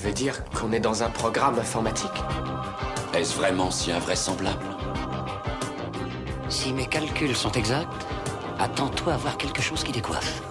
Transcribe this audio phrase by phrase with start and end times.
[0.00, 2.10] Tu veux dire qu'on est dans un programme informatique
[3.12, 4.64] Est-ce vraiment si invraisemblable
[6.48, 8.06] Si mes calculs sont exacts,
[8.58, 10.42] attends-toi à voir quelque chose qui décoiffe.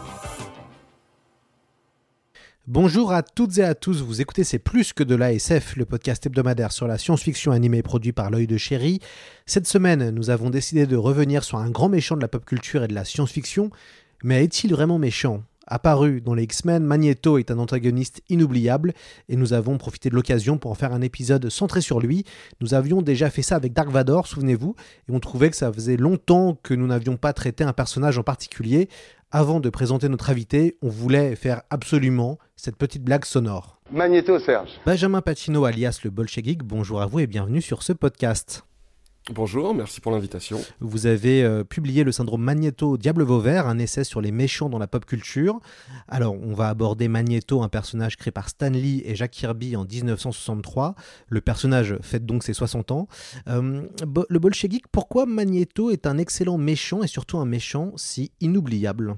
[2.67, 6.27] Bonjour à toutes et à tous, vous écoutez C'est plus que de l'ASF, le podcast
[6.27, 8.99] hebdomadaire sur la science-fiction animée produit par l'œil de chéri.
[9.47, 12.83] Cette semaine, nous avons décidé de revenir sur un grand méchant de la pop culture
[12.83, 13.71] et de la science-fiction.
[14.23, 15.41] Mais est-il vraiment méchant?
[15.69, 18.93] Apparu dans les X-Men, Magneto est un antagoniste inoubliable
[19.29, 22.25] et nous avons profité de l'occasion pour en faire un épisode centré sur lui.
[22.59, 24.75] Nous avions déjà fait ça avec Dark Vador, souvenez-vous,
[25.07, 28.23] et on trouvait que ça faisait longtemps que nous n'avions pas traité un personnage en
[28.23, 28.89] particulier.
[29.31, 33.79] Avant de présenter notre invité, on voulait faire absolument cette petite blague sonore.
[33.91, 34.71] Magneto Serge.
[34.85, 38.63] Benjamin Pacino alias le Bolchegeek, bonjour à vous et bienvenue sur ce podcast.
[39.31, 40.59] Bonjour, merci pour l'invitation.
[40.79, 44.79] Vous avez euh, publié le syndrome Magneto Diable Vauvert, un essai sur les méchants dans
[44.79, 45.59] la pop culture.
[46.07, 49.85] Alors, on va aborder Magneto, un personnage créé par Stan Lee et Jack Kirby en
[49.85, 50.95] 1963.
[51.27, 53.07] Le personnage fête donc ses 60 ans.
[53.47, 53.83] Euh,
[54.29, 59.15] le Bolchegeek, pourquoi Magneto est un excellent méchant et surtout un méchant si inoubliable?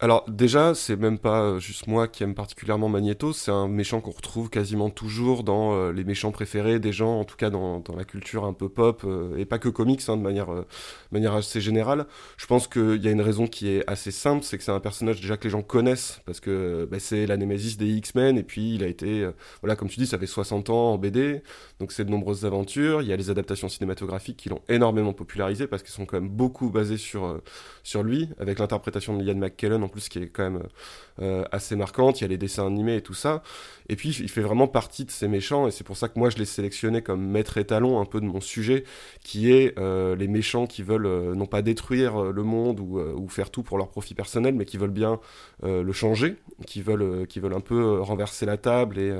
[0.00, 4.00] Alors déjà, c'est même pas euh, juste moi qui aime particulièrement Magneto, c'est un méchant
[4.00, 7.80] qu'on retrouve quasiment toujours dans euh, les méchants préférés des gens, en tout cas dans,
[7.80, 10.50] dans la culture un peu pop, euh, et pas que comics, hein, de manière,
[11.10, 12.06] manière assez générale.
[12.36, 14.78] Je pense qu'il y a une raison qui est assez simple, c'est que c'est un
[14.78, 18.76] personnage déjà que les gens connaissent, parce que bah, c'est la des X-Men, et puis
[18.76, 19.28] il a été,
[19.62, 21.42] voilà, comme tu dis, ça fait 60 ans en BD,
[21.80, 25.66] donc c'est de nombreuses aventures, il y a les adaptations cinématographiques qui l'ont énormément popularisé,
[25.66, 27.40] parce qu'elles sont quand même beaucoup basées sur,
[27.82, 30.62] sur lui, avec l'interprétation de Ian McKellen en plus qui est quand même
[31.20, 32.20] euh, assez marquante.
[32.20, 33.42] Il y a les dessins animés et tout ça.
[33.88, 36.28] Et puis il fait vraiment partie de ces méchants et c'est pour ça que moi
[36.28, 38.84] je l'ai sélectionné comme maître étalon un peu de mon sujet,
[39.24, 43.50] qui est euh, les méchants qui veulent euh, non pas détruire le monde ou, faire
[43.50, 45.20] tout pour leur profit personnel, mais qui veulent bien
[45.62, 49.12] le changer, qui veulent, qui veulent un peu renverser la table et,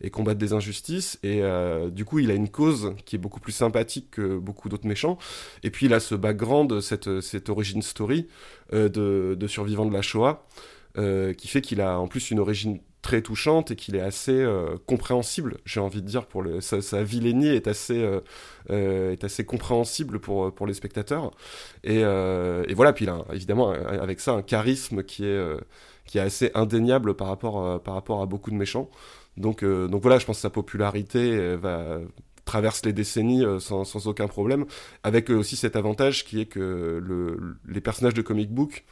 [0.00, 1.18] et combattre des injustices.
[1.22, 1.42] Et
[1.90, 5.16] du coup il a une cause qui est beaucoup plus sympathique que beaucoup d'autres méchants.
[5.62, 8.26] Et puis il a ce background, cette, cette origin story
[8.72, 10.44] de, de survivants de la Shoah.
[10.98, 14.30] Euh, qui fait qu'il a en plus une origine très touchante et qu'il est assez
[14.30, 18.06] euh, compréhensible, j'ai envie de dire, pour le, sa, sa vilainie est assez,
[18.68, 21.30] euh, est assez compréhensible pour, pour les spectateurs.
[21.82, 25.40] Et, et voilà, puis il a évidemment avec ça un charisme qui est,
[26.04, 28.90] qui est assez indéniable par rapport, par rapport à beaucoup de méchants.
[29.38, 32.00] Donc, donc voilà, je pense que sa popularité va,
[32.44, 34.64] traverse les décennies sans, sans, aucun problème,
[35.02, 38.84] avec aussi cet avantage qui est que le, les personnages de comic book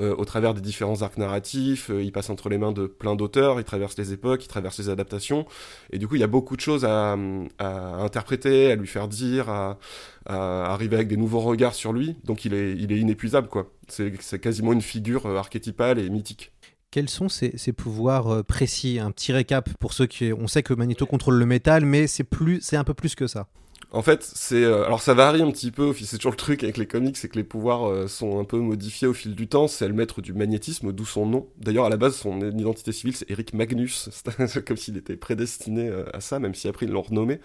[0.00, 3.14] euh, au travers des différents arcs narratifs, euh, il passe entre les mains de plein
[3.14, 5.46] d'auteurs, il traverse les époques, il traverse les adaptations,
[5.90, 7.16] et du coup il y a beaucoup de choses à,
[7.58, 9.78] à interpréter, à lui faire dire, à,
[10.26, 13.70] à, arriver avec des nouveaux regards sur lui, donc il est, il est inépuisable quoi.
[13.88, 16.52] C'est quasiment une figure euh, archétypale et mythique.
[16.94, 19.00] Quels sont ses, pouvoirs précis?
[19.00, 20.32] Un petit récap pour ceux qui...
[20.32, 23.48] On sait que Magneto contrôle le métal, mais c'est un peu plus que ça.
[23.90, 25.92] En fait, c'est euh, alors ça varie un petit peu.
[25.92, 28.58] C'est toujours le truc avec les comics, c'est que les pouvoirs euh, sont un peu
[28.58, 29.68] modifiés au fil du temps.
[29.68, 31.46] C'est le maître du magnétisme, d'où son nom.
[31.58, 34.08] D'ailleurs, à la base, son identité civile, c'est Eric Magnus.
[34.66, 37.40] Comme s'il était prédestiné euh, à ça, même si après ils l'ont renommé.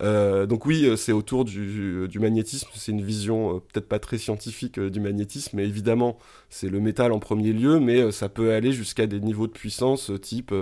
[0.00, 2.68] donc oui, c'est autour du, du magnétisme.
[2.74, 6.18] C'est une vision peut-être pas très scientifique du magnétisme, mais évidemment,
[6.50, 10.10] c'est le métal en premier lieu, mais ça peut aller jusqu'à des niveaux de puissance
[10.20, 10.54] type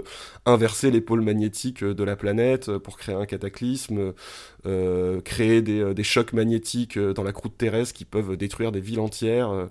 [0.47, 4.15] inverser les pôles magnétiques de la planète pour créer un cataclysme
[4.67, 8.73] euh, créer des, euh, des, chocs magnétiques euh, dans la croûte terrestre qui peuvent détruire
[8.73, 9.69] des villes entières.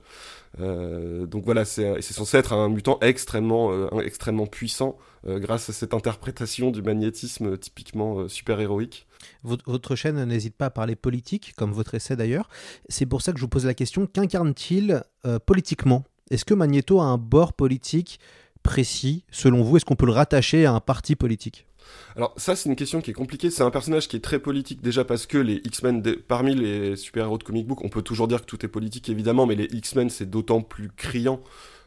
[0.60, 6.84] Donc voilà, c'est censé être un mutant extrêmement, extrêmement puissant grâce à cette interprétation du
[6.84, 9.08] magnétisme typiquement super-héroïque.
[9.44, 12.50] Votre chaîne n'hésite pas à parler politique, comme votre essai d'ailleurs.
[12.88, 15.02] C'est pour ça que je vous pose la question, qu'incarne-t-il
[15.48, 16.04] politiquement?
[16.30, 18.20] Est-ce que Magneto a un bord politique
[18.62, 21.66] précis, selon vous Est-ce qu'on peut le rattacher à un parti politique?
[22.16, 24.82] Alors ça c'est une question qui est compliquée, c'est un personnage qui est très politique
[24.82, 28.42] déjà parce que les X-Men, parmi les super-héros de comic book, on peut toujours dire
[28.42, 31.42] que tout est politique évidemment, mais les X-Men c'est d'autant plus criant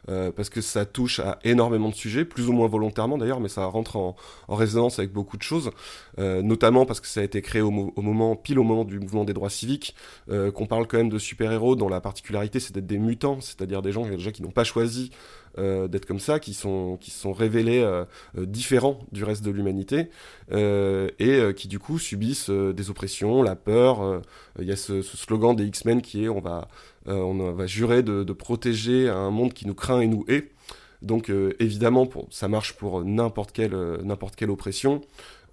[0.09, 3.49] euh, parce que ça touche à énormément de sujets, plus ou moins volontairement d'ailleurs, mais
[3.49, 4.15] ça rentre en,
[4.47, 5.71] résonance avec beaucoup de choses,
[6.17, 9.25] euh, notamment parce que ça a été créé au, moment, pile au moment du mouvement
[9.25, 9.95] des droits civiques,
[10.29, 13.81] euh, qu'on parle quand même de super-héros dont la particularité c'est d'être des mutants, c'est-à-dire
[13.81, 15.11] des gens qui n'ont pas choisi
[15.57, 17.85] d'être comme ça, qui sont qui sont révélés
[18.35, 20.09] différents du reste de l'humanité
[20.51, 24.21] et qui du coup subissent des oppressions, la peur.
[24.59, 26.67] Il y a ce, ce, slogan des X-Men qui est on va
[27.05, 30.51] on va jurer de, de, protéger un monde qui nous craint et nous hait.
[31.01, 35.01] Donc évidemment, pour, ça marche pour n'importe quelle, n'importe quelle oppression.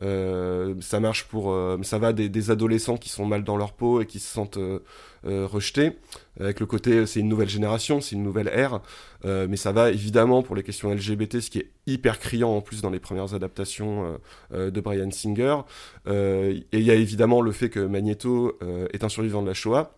[0.02, 3.72] Euh, ça marche pour, euh, ça va des, des, adolescents qui sont mal dans leur
[3.72, 4.80] peau et qui se sentent euh,
[5.24, 5.92] rejetés.
[6.40, 8.80] Avec le côté, c'est une nouvelle génération, c'est une nouvelle ère,
[9.24, 12.82] mais ça va évidemment pour les questions LGBT, ce qui est hyper criant en plus
[12.82, 14.18] dans les premières adaptations
[14.50, 15.58] de Brian Singer.
[16.06, 18.58] et il y a évidemment le fait que Magneto
[18.92, 19.94] est un survivant de la Shoah.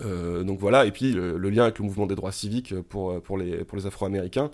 [0.00, 3.64] Donc voilà, et puis le, lien avec le mouvement des droits civiques pour, pour les,
[3.64, 4.50] pour les Afro-Américains.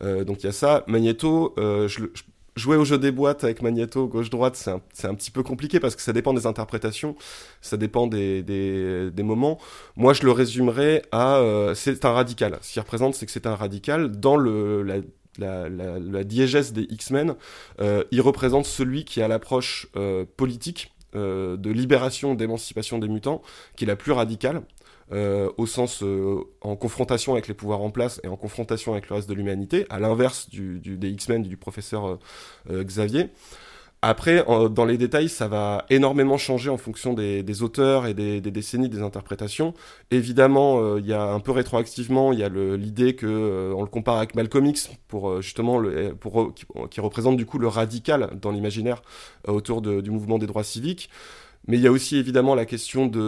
[0.00, 0.84] donc il y a ça.
[0.86, 2.22] Magneto, je, je
[2.56, 5.96] jouer au jeu des boîtes avec Magneto gauche-droite, c'est un, un, petit peu compliqué parce
[5.96, 7.16] que ça dépend des interprétations,
[7.60, 9.58] ça dépend des, des, des moments.
[9.96, 12.58] Moi, je le résumerais à euh, c'est un radical.
[12.60, 14.10] Ce qui représente, c'est que c'est un radical.
[14.10, 14.96] Dans le, la,
[15.38, 17.36] la, la, la diégèse des X-Men,
[17.80, 23.42] euh, il représente celui qui a l'approche euh, politique euh, de libération, d'émancipation des mutants,
[23.76, 24.62] qui est la plus radicale.
[25.12, 29.10] Euh, au sens euh, en confrontation avec les pouvoirs en place et en confrontation avec
[29.10, 32.18] le reste de l'humanité, à l'inverse du, des X-Men du professeur
[32.70, 33.28] euh, Xavier.
[34.04, 38.88] Après, dans les détails, ça va énormément changer en fonction des, auteurs et des, décennies
[38.88, 39.74] des interprétations.
[40.10, 44.16] Évidemment, il y a un peu rétroactivement, il y a l'idée que on le compare
[44.16, 46.52] avec Malcolm X pour justement le, pour
[46.90, 49.02] qui, représente du coup le radical dans l'imaginaire
[49.46, 51.08] autour du mouvement des droits civiques.
[51.68, 53.20] Mais il y a aussi évidemment la question de,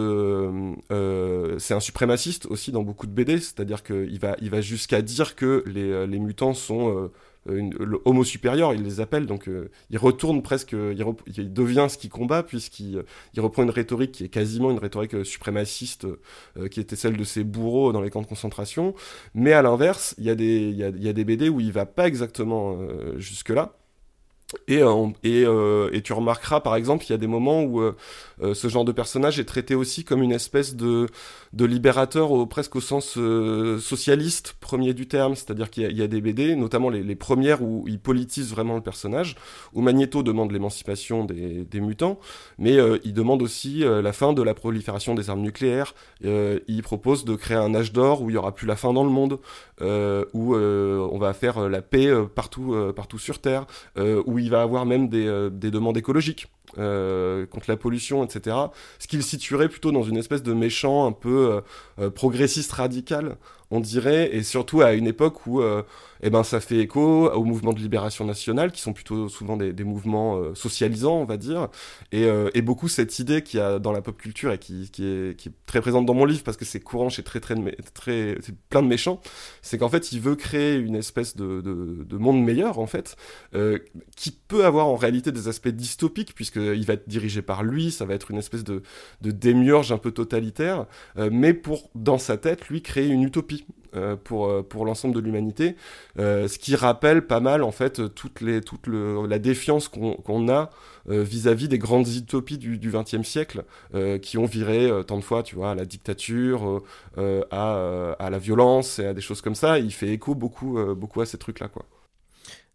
[0.91, 5.01] euh, c'est un suprémaciste aussi dans beaucoup de BD, c'est-à-dire qu'il va, il va jusqu'à
[5.01, 7.11] dire que les, euh, mutants sont euh,
[7.49, 11.97] une, le homo supérieur, il les appelle, donc euh, il retourne presque, il, devient ce
[11.97, 13.03] qu'il combat puisqu'il
[13.33, 16.07] il reprend une rhétorique qui est quasiment une rhétorique suprémaciste
[16.57, 18.95] euh, qui était celle de ses bourreaux dans les camps de concentration.
[19.33, 21.59] Mais à l'inverse, il y a des, il y il y a des BD où
[21.59, 22.77] il va pas exactement
[23.17, 23.75] jusque là.
[24.67, 27.93] Et, euh, euh, et, tu remarqueras par exemple, il y a des moments où euh,
[28.53, 31.07] ce genre de personnage est traité aussi comme une espèce de,
[31.57, 33.17] libérateur presque au sens
[33.79, 37.99] socialiste premier du terme, c'est-à-dire qu'il y, a des BD, notamment les, premières où il
[37.99, 39.35] politise vraiment le personnage,
[39.73, 42.19] où Magneto demande l'émancipation des, mutants,
[42.59, 47.35] mais il demande aussi la fin de la prolifération des armes nucléaires, il propose de
[47.35, 49.39] créer un âge d'or où il y aura plus la fin dans le monde,
[49.81, 53.65] où on va faire la paix partout, partout sur Terre,
[53.97, 56.47] où où il va avoir même des, euh, des demandes écologiques
[56.77, 58.57] euh, contre la pollution, etc.
[58.99, 61.61] Ce qui le situerait plutôt dans une espèce de méchant un peu
[61.99, 63.37] euh, progressiste radical,
[63.71, 65.61] on dirait, et surtout à une époque où
[66.21, 69.83] eh ben, ça fait écho au mouvement de libération nationale, qui sont plutôt souvent des,
[69.83, 71.69] mouvements euh, socialisants, on va dire,
[72.11, 74.89] et, euh, et, beaucoup cette idée qu'il y a dans la pop culture et qui,
[74.99, 77.55] est, très présente dans mon livre parce que c'est courant chez très très,
[78.69, 79.21] plein de méchants,
[79.61, 83.15] c'est qu'en fait il veut créer une espèce de, de, de monde meilleur en fait,
[83.53, 83.79] euh,
[84.15, 88.05] qui peut avoir en réalité des aspects dystopiques puisqu'il va être dirigé par lui, ça
[88.05, 88.81] va être une espèce de,
[89.21, 90.85] de démiurge un peu totalitaire,
[91.31, 93.65] mais pour dans sa tête lui créer une utopie
[93.95, 95.75] euh, pour, euh, pour l'ensemble de l'humanité,
[96.19, 100.15] euh, ce qui rappelle pas mal en fait toute, les, toute le, la défiance qu'on
[100.15, 100.69] qu a
[101.07, 103.63] vis-à-vis -vis des grandes utopies du XXe siècle
[104.21, 106.81] qui ont viré tant de fois, tu vois, à la dictature,
[107.17, 109.77] à, à la violence et à des choses comme ça.
[109.79, 111.85] il fait écho beaucoup, beaucoup à ces trucs-là, quoi.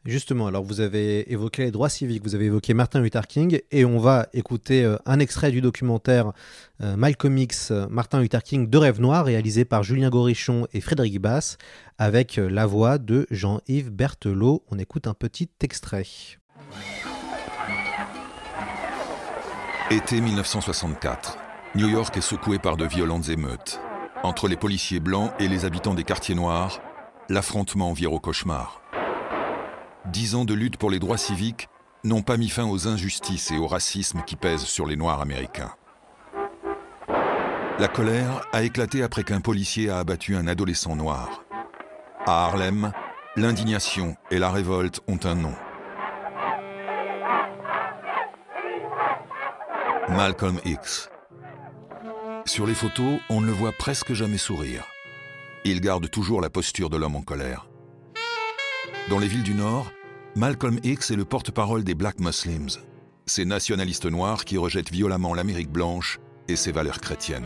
[0.07, 3.85] Justement, alors vous avez évoqué les droits civiques, vous avez évoqué Martin Luther King, et
[3.85, 6.33] on va écouter euh, un extrait du documentaire
[6.83, 10.81] euh, Malcolm X, euh, Martin Luther King de Rêve Noir, réalisé par Julien Gorichon et
[10.81, 11.59] Frédéric Bass,
[11.99, 14.65] avec la voix de Jean-Yves Berthelot.
[14.71, 16.07] On écoute un petit extrait.
[19.91, 21.37] Été 1964.
[21.75, 23.81] New York est secoué par de violentes émeutes.
[24.23, 26.81] Entre les policiers blancs et les habitants des quartiers noirs,
[27.29, 28.81] l'affrontement vire au cauchemar
[30.07, 31.69] dix ans de lutte pour les droits civiques
[32.05, 35.73] n'ont pas mis fin aux injustices et au racisme qui pèsent sur les Noirs américains.
[37.79, 41.45] La colère a éclaté après qu'un policier a abattu un adolescent noir.
[42.27, 42.93] À Harlem,
[43.37, 45.55] l'indignation et la révolte ont un nom.
[50.11, 51.09] Malcolm X.
[52.45, 54.85] Sur les photos, on ne le voit presque jamais sourire.
[55.65, 57.70] Il garde toujours la posture de l'homme en colère.
[59.09, 59.91] Dans les villes du Nord,
[60.37, 62.69] Malcolm X est le porte-parole des Black Muslims,
[63.27, 67.43] ces nationalistes noirs qui rejettent violemment l'Amérique blanche et ses valeurs chrétiennes.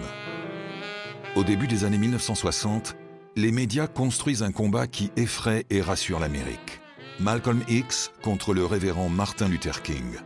[1.37, 2.97] Au début des années 1960,
[3.37, 6.81] les médias construisent un combat qui effraie et rassure l'Amérique.
[7.21, 10.17] Malcolm X contre le révérend Martin Luther King,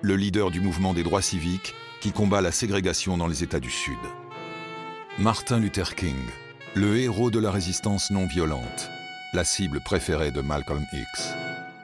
[0.00, 3.70] le leader du mouvement des droits civiques qui combat la ségrégation dans les États du
[3.70, 3.98] Sud.
[5.18, 6.16] Martin Luther King,
[6.74, 8.90] le héros de la résistance non violente,
[9.32, 11.34] la cible préférée de Malcolm X.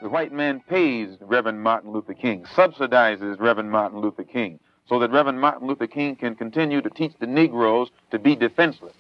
[0.03, 5.11] The white man pays Reverend Martin Luther King, subsidizes Reverend Martin Luther King, so that
[5.11, 8.95] Reverend Martin Luther King can continue to teach the Negroes to be defenseless.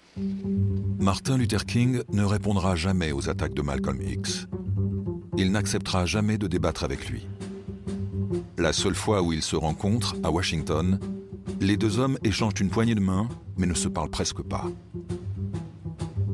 [0.98, 4.46] Martin Luther King ne répondra jamais aux attaques de Malcolm X.
[5.36, 7.26] Il n'acceptera jamais de débattre avec lui.
[8.58, 10.98] La seule fois où ils se rencontrent, à Washington,
[11.60, 14.64] les deux hommes échangent une poignée de main, mais ne se parlent presque pas.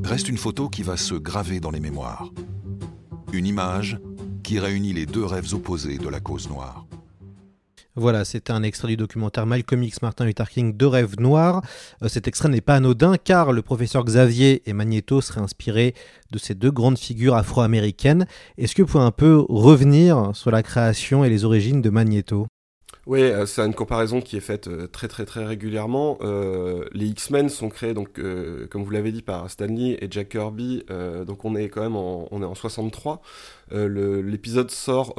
[0.05, 2.31] Reste une photo qui va se graver dans les mémoires.
[3.33, 3.99] Une image
[4.43, 6.87] qui réunit les deux rêves opposés de la cause noire.
[7.95, 11.63] Voilà, c'était un extrait du documentaire Malcolm X Martin Luther King de Rêve Noir.
[12.03, 15.95] Euh, cet extrait n'est pas anodin car le professeur Xavier et Magneto seraient inspirés
[16.31, 18.27] de ces deux grandes figures afro-américaines.
[18.57, 22.47] Est-ce que vous pouvez un peu revenir sur la création et les origines de Magneto?
[23.05, 26.19] Oui, euh, c'est une comparaison qui est faite euh, très très très régulièrement.
[26.21, 28.21] Euh, les X-Men sont créés donc,
[28.71, 30.85] comme vous l'avez dit, par Stanley et Jack Kirby.
[31.27, 33.21] donc on est quand même en, on est en 63.
[33.73, 35.15] L'épisode sort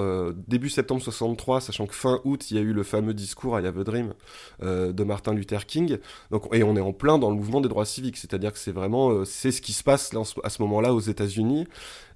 [0.47, 3.65] début septembre 63, sachant que fin août il y a eu le fameux discours I
[3.65, 4.13] Have a Dream
[4.61, 5.97] de Martin Luther King.
[6.31, 8.71] Donc et on est en plein dans le mouvement des droits civiques, c'est-à-dire que c'est
[8.71, 11.67] vraiment c'est ce qui se passe là, à ce moment-là aux États-Unis.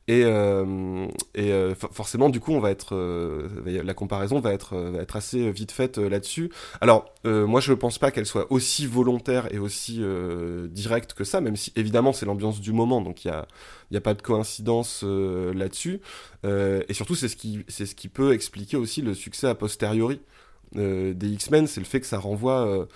[0.09, 4.77] Et, euh, et euh, forcément, du coup, on va être, euh, la comparaison va être,
[4.77, 6.49] va être assez vite faite là-dessus.
[6.79, 10.01] Alors, moi, je ne pense pas qu'elle soit aussi volontaire et aussi
[10.69, 13.47] directe que ça, même si évidemment c'est l'ambiance du moment, donc il y a,
[13.91, 15.99] il a pas de coïncidence là-dessus.
[16.45, 20.21] et surtout, c'est ce qui, ce qui peut expliquer aussi le succès a posteriori
[20.73, 22.87] des X-Men, c'est le fait que ça renvoie,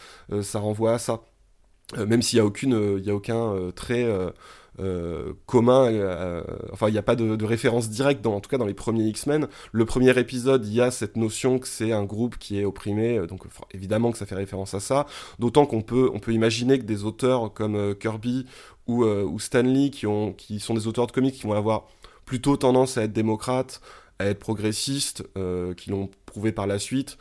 [0.42, 1.22] ça renvoie à ça.
[1.98, 4.08] même s'il n'y a aucune, y a aucun trait
[4.80, 5.92] euh, commun.
[5.92, 8.74] Euh, enfin, il n'y a pas de, référence directe, dans, en tout cas dans les
[8.74, 9.48] premiers X-Men.
[9.72, 13.18] Le premier épisode, il y a cette notion que c'est un groupe qui est opprimé,
[13.18, 13.42] euh, donc
[13.74, 15.06] évidemment que ça fait référence à ça.
[15.40, 18.46] D'autant qu'on peut, on peut imaginer que des auteurs comme Kirby
[18.88, 21.88] ou, ou Stanley, qui, ont, qui sont des auteurs de comics, qui vont avoir
[22.26, 23.82] plutôt tendance à être démocrates,
[24.20, 25.24] à être progressistes,
[25.78, 27.18] qui l'ont prouvé par la suite.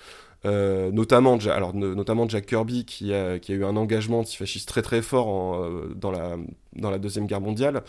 [0.47, 4.83] Euh, notamment, alors, notamment Jack Kirby qui a, qui a eu un engagement antifasciste très
[4.83, 6.37] très fort en, euh, dans, la,
[6.77, 7.83] dans la Deuxième Guerre mondiale.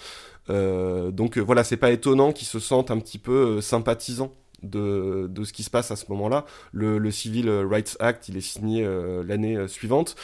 [0.50, 5.43] Euh, donc voilà, c'est pas étonnant qu'ils se sentent un petit peu sympathisants de, de,
[5.43, 6.46] ce qui se passe à ce moment-là.
[6.72, 8.88] Le, le, Civil Rights Act, il est signé
[9.25, 10.15] l'année suivante.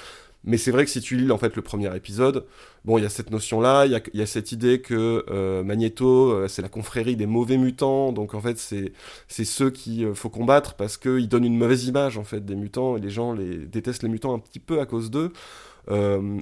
[0.44, 2.46] Mais c'est vrai que si tu lis en fait le premier épisode,
[2.86, 6.48] bon, il y a cette notion-là, il y a, cette idée que euh, Magneto, euh,
[6.48, 10.76] c'est la confrérie des mauvais mutants, donc en fait c'est ceux qu'il euh, faut combattre
[10.76, 14.04] parce qu'ils donnent une mauvaise image en fait des mutants et les gens les détestent
[14.04, 15.34] les mutants un petit peu à cause d'eux.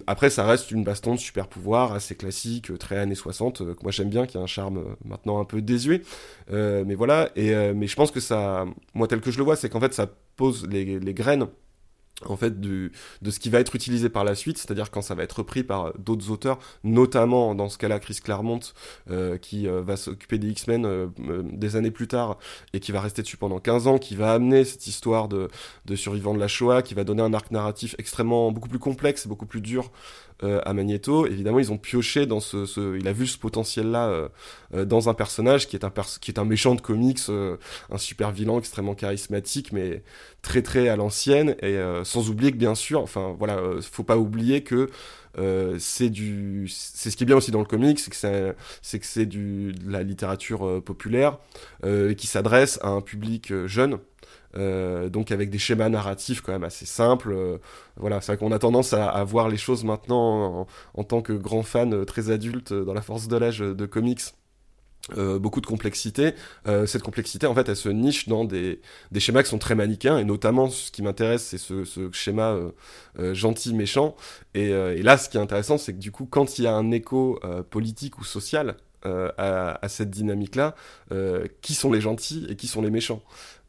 [0.08, 3.92] après, ça reste une baston de super pouvoir assez classique, très années 60, que moi
[3.92, 6.02] j'aime bien, qui a un charme maintenant un peu désuet.
[6.52, 9.70] mais voilà, et, mais je pense que ça, moi tel que je le vois, c'est
[9.70, 11.48] qu'en fait ça pose les graines
[12.24, 12.92] en fait de
[13.30, 15.94] ce qui va être utilisé par la suite, c'est-à-dire quand ça va être repris par
[15.98, 18.60] d'autres auteurs, notamment dans ce cas-là Chris Claremont,
[19.10, 21.08] euh, qui euh, va s'occuper des X-Men euh,
[21.44, 22.38] des années plus tard
[22.74, 25.50] et qui va rester dessus pendant 15 ans, qui va amener cette histoire de,
[25.86, 29.28] de survivants de la Shoah, qui va donner un arc narratif extrêmement beaucoup plus complexe
[29.28, 29.92] beaucoup plus dur
[30.44, 31.26] euh, à Magneto.
[31.26, 34.28] Évidemment, ils ont pioché dans ce, ce il a vu ce potentiel-là euh,
[34.74, 38.32] euh, dans un personnage qui est un qui est un méchant de comics, un super
[38.32, 40.04] vilain extrêmement charismatique, mais
[40.42, 44.62] très très à l'ancienne et sans oublier que bien sûr, enfin voilà, faut pas oublier
[44.62, 44.90] que
[45.78, 49.06] c'est du c'est ce qui est bien aussi dans le comics c'est que c'est que
[49.06, 51.38] c'est du de la littérature populaire
[52.18, 54.00] qui s'adresse à un public jeune
[54.58, 57.34] euh, donc avec des schémas narratifs quand même assez simples.
[57.34, 57.58] Euh,
[57.98, 61.64] voilà, c'est vrai qu'on a tendance à, voir les choses maintenant en, tant que grand
[61.64, 64.22] fan euh, très adulte dans la force de l'âge de comics.
[65.16, 66.34] beaucoup de complexité.
[66.88, 68.82] cette complexité, en fait, elle se niche dans des,
[69.12, 72.58] des, schémas qui sont très manichéens, et notamment ce qui m'intéresse, c'est ce, ce, schéma
[73.20, 74.16] gentil-méchant.
[74.56, 76.74] Et, et, là, ce qui est intéressant, c'est que du coup, quand il y a
[76.74, 80.76] un écho politique ou social à, à, cette dynamique-là,
[81.62, 83.22] qui sont les gentils et qui sont les méchants?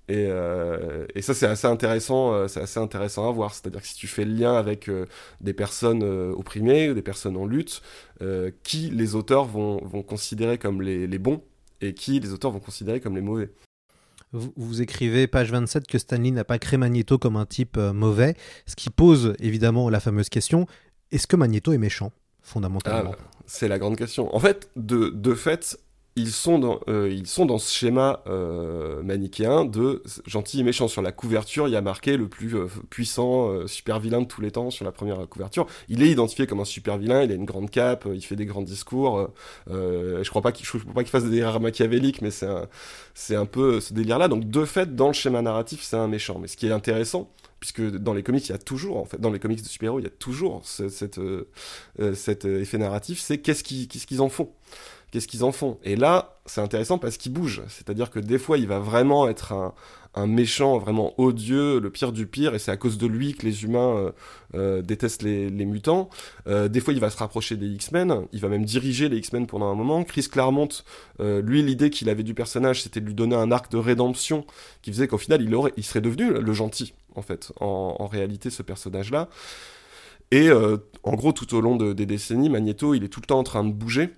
[0.09, 3.55] Et, euh, et, ça c'est assez intéressant, euh, c'est assez intéressant à voir.
[3.55, 5.07] C'est-à-dire que si tu fais le lien avec euh,
[5.41, 7.83] des personnes opprimées ou des personnes en lutte,
[8.63, 11.43] qui les auteurs vont, vont considérer comme les, les, bons
[11.81, 13.51] et qui les auteurs vont considérer comme les mauvais?
[14.33, 18.35] Vous, vous écrivez page 27 que Stanley n'a pas créé Magneto comme un type mauvais,
[18.67, 20.67] ce qui pose évidemment la fameuse question
[21.13, 23.15] est-ce que Magneto est méchant fondamentalement?
[23.19, 24.35] Ah, C'est la grande question.
[24.35, 25.79] En fait, de, de fait,
[26.17, 30.89] ils sont dans, euh, ils sont dans ce schéma euh, manichéen de gentil et méchant.
[30.89, 34.27] Sur la couverture, il y a marqué le plus euh, puissant euh, super vilain de
[34.27, 35.67] tous les temps sur la première couverture.
[35.91, 38.47] Il est identifié comme un super vilain, il a une grande cape, il fait des
[38.47, 39.29] grands discours.
[39.69, 42.67] je crois pas qu'il, qu'il fasse des délires machiavéliques, mais c'est un,
[43.31, 44.29] un peu ce délire-là.
[44.29, 46.39] Donc de fait, dans le schéma narratif, c'est un méchant.
[46.39, 47.31] Mais ce qui est intéressant,
[47.61, 50.01] puisque dans les comics, il y a toujours, en fait, dans les comics de super-héros,
[50.01, 51.21] il y a toujours ce, cette,
[52.15, 54.51] cet effet narratif, c'est qu'est-ce qu'ils, qu'est-ce qu'ils en font
[55.17, 57.63] qu'est-ce qu'ils en font Et là, c'est intéressant parce qu'il bouge.
[57.69, 59.55] C'est-à-dire que des fois, il va vraiment être
[60.15, 63.47] un, méchant vraiment odieux, le pire du pire, et c'est à cause de lui que
[63.47, 64.13] les humains euh,
[64.55, 66.11] euh, détestent les, mutants.
[66.47, 69.47] Euh, des fois, il va se rapprocher des X-Men, il va même diriger les X-Men
[69.47, 70.05] pendant un moment.
[70.05, 70.69] Chris Claremont,
[71.19, 74.45] lui, l'idée qu'il avait du personnage, c'était de lui donner un arc de rédemption
[74.83, 75.41] qui faisait qu'au final,
[75.77, 79.31] il, serait devenu le gentil, en fait, en, réalité, ce personnage-là.
[80.31, 83.39] Et en gros, tout au long de- des décennies, Magneto, il est tout le temps
[83.39, 84.11] en train de bouger,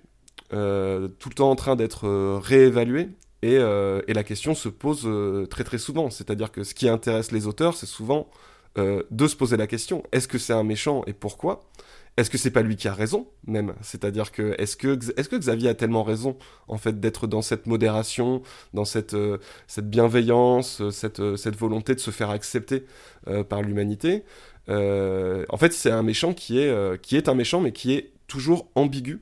[0.51, 3.09] tout le temps en train d'être euh, réévalué.
[3.41, 6.09] Et, euh, et la question se pose euh, très très souvent.
[6.09, 8.27] C'est-à-dire que ce qui intéresse les auteurs, c'est souvent
[8.77, 11.61] euh, de se poser la question est-ce que c'est un méchant et pourquoi?
[12.17, 13.75] Est-ce que c'est pas lui qui a raison même?
[13.81, 16.37] C'est-à-dire que est-ce que est-ce que Xavier a tellement raison
[16.67, 18.41] en fait d'être dans cette modération,
[18.73, 19.37] dans cette euh,
[19.67, 22.85] cette bienveillance, euh, cette euh, cette volonté de se faire accepter
[23.27, 24.23] euh, par l'humanité?
[24.67, 27.93] Euh, En fait, c'est un méchant qui est euh, qui est un méchant mais qui
[27.93, 29.21] est toujours ambigu.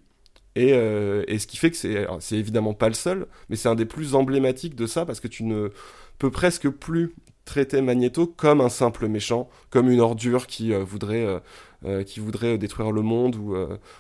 [0.58, 3.76] Et, euh, et ce qui fait que c'est évidemment pas le seul, mais c'est un
[3.76, 5.70] des plus emblématiques de ça parce que tu ne
[6.18, 7.14] peux presque plus
[7.46, 11.40] traiter Magneto comme un simple méchant, comme une ordure qui euh, voudrait
[11.86, 13.56] euh, qui voudrait détruire le monde ou,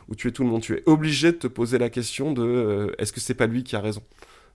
[0.07, 0.63] ou tuer tout le monde.
[0.63, 3.75] Tu es obligé de te poser la question de est-ce que c'est pas lui qui
[3.75, 4.01] a raison?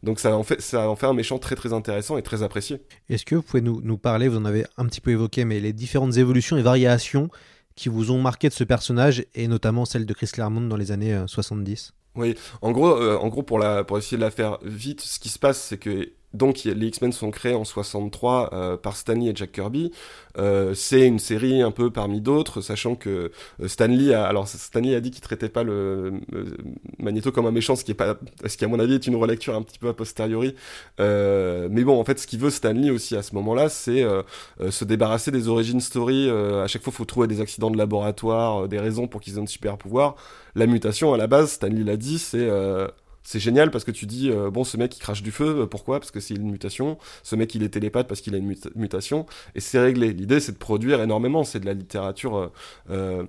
[0.03, 2.81] Donc ça en fait ça en fait un méchant très très intéressant et très apprécié.
[3.11, 5.61] Est-ce que vous pouvez nous, nous parler, vous en avez un petit peu évoqué, mais
[5.61, 7.31] les différentes évolutions et variations
[7.75, 10.93] qui vous ont marqué de ce personnage, et notamment celle de Chris Claremont dans les
[10.93, 13.63] années euh, 70 Oui, en gros, euh, en gros pour
[13.99, 17.31] essayer de la faire vite, ce qui se passe, c'est que donc les X-Men sont
[17.31, 19.93] créés en 63 euh, par Stanley et Jack Kirby.
[20.39, 24.95] Euh, c'est une série un peu parmi d'autres, sachant que euh, Stanley a, alors Stanley
[24.95, 26.57] a dit qu'il traitait pas le euh,
[26.99, 29.17] Magneto comme un méchant, ce qui est pas, ce qui à mon avis est une
[29.17, 30.55] relecture un petit peu a posteriori.
[31.01, 34.23] Euh, mais bon, en fait, ce qu'il veut Stanley aussi à ce moment-là, c'est euh,
[34.71, 36.31] se débarrasser des origin story.
[36.31, 39.47] à chaque fois, faut trouver des accidents de laboratoire, des raisons pour qu'ils aient un
[39.47, 40.17] super pouvoir.
[40.55, 42.49] La mutation, à la base, Stanley l'a dit, c'est
[43.23, 45.67] c'est génial parce que tu dis euh, bon ce mec il crache du feu euh,
[45.67, 46.01] pourquoi?
[46.01, 46.99] Parce que c'est une mutation.
[47.23, 49.27] Ce mec il est télépathe parce qu'il a une muta- mutation.
[49.55, 50.13] Et c'est réglé.
[50.13, 51.45] L'idée c'est de produire énormément.
[51.45, 52.51] C'est de la littérature
[52.91, 53.25] euh,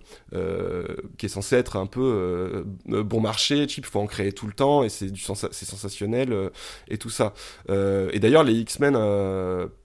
[1.17, 3.86] qui est censée être un peu bon marché cheap.
[3.86, 6.51] Faut en créer tout le temps et c'est du c'est sensationnel
[6.88, 7.34] et tout ça.
[7.69, 8.97] Et d'ailleurs les X-Men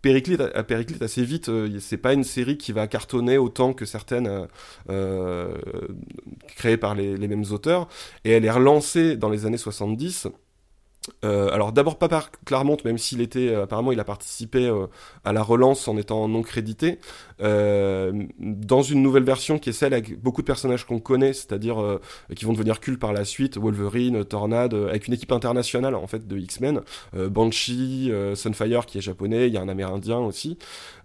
[0.03, 4.49] périclitent à périclite assez vite c'est pas une série qui va cartonner autant que certaines
[6.57, 7.88] créées par les, les mêmes auteurs.
[8.25, 9.98] Et elle est relancée dans les années 70
[11.25, 14.87] euh, alors d'abord pas par Claremont, même s'il était euh, apparemment il a participé euh,
[15.25, 16.99] à la relance en étant non crédité,
[17.41, 22.01] dans une nouvelle version qui est celle avec beaucoup de personnages qu'on connaît, c'est-à-dire
[22.35, 26.27] qui vont devenir cultes par la suite, Wolverine, Tornade, avec une équipe internationale en fait
[26.27, 26.81] de X-Men,
[27.15, 30.59] Banshee, Sunfire qui est japonais, il y a un Amérindien aussi,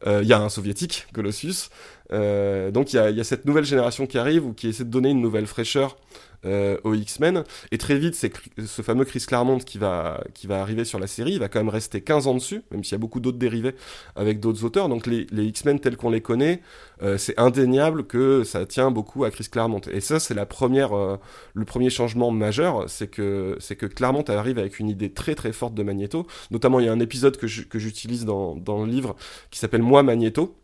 [0.08, 1.70] il y a un soviétique, Colossus.
[2.12, 4.90] Euh, donc il y y a cette nouvelle génération qui arrive ou qui essaie de
[4.90, 5.98] donner une nouvelle fraîcheur
[6.46, 7.46] euh, aux X-Men.
[7.72, 8.34] Et très vite, c'est
[8.66, 11.34] ce fameux Chris Claremont qui va, qui va arriver sur la série.
[11.34, 13.76] Il va quand même rester 15 ans dessus, même s'il y a beaucoup d'autres dérivés
[14.18, 14.90] avec d'autres auteurs.
[14.90, 16.62] Donc les, les X-Men tels qu'on les connaît,
[17.02, 19.80] euh, c'est indéniable que ça tient beaucoup à Chris Claremont.
[19.90, 21.18] Et ça, c'est la première, euh,
[21.54, 25.54] le premier changement majeur, c'est que, c'est que Claremont arrive avec une idée très très
[25.54, 26.28] forte de Magneto.
[26.52, 29.16] Notamment, il y a un épisode que j'utilise dans, dans le livre
[29.50, 30.58] qui s'appelle Moi Magneto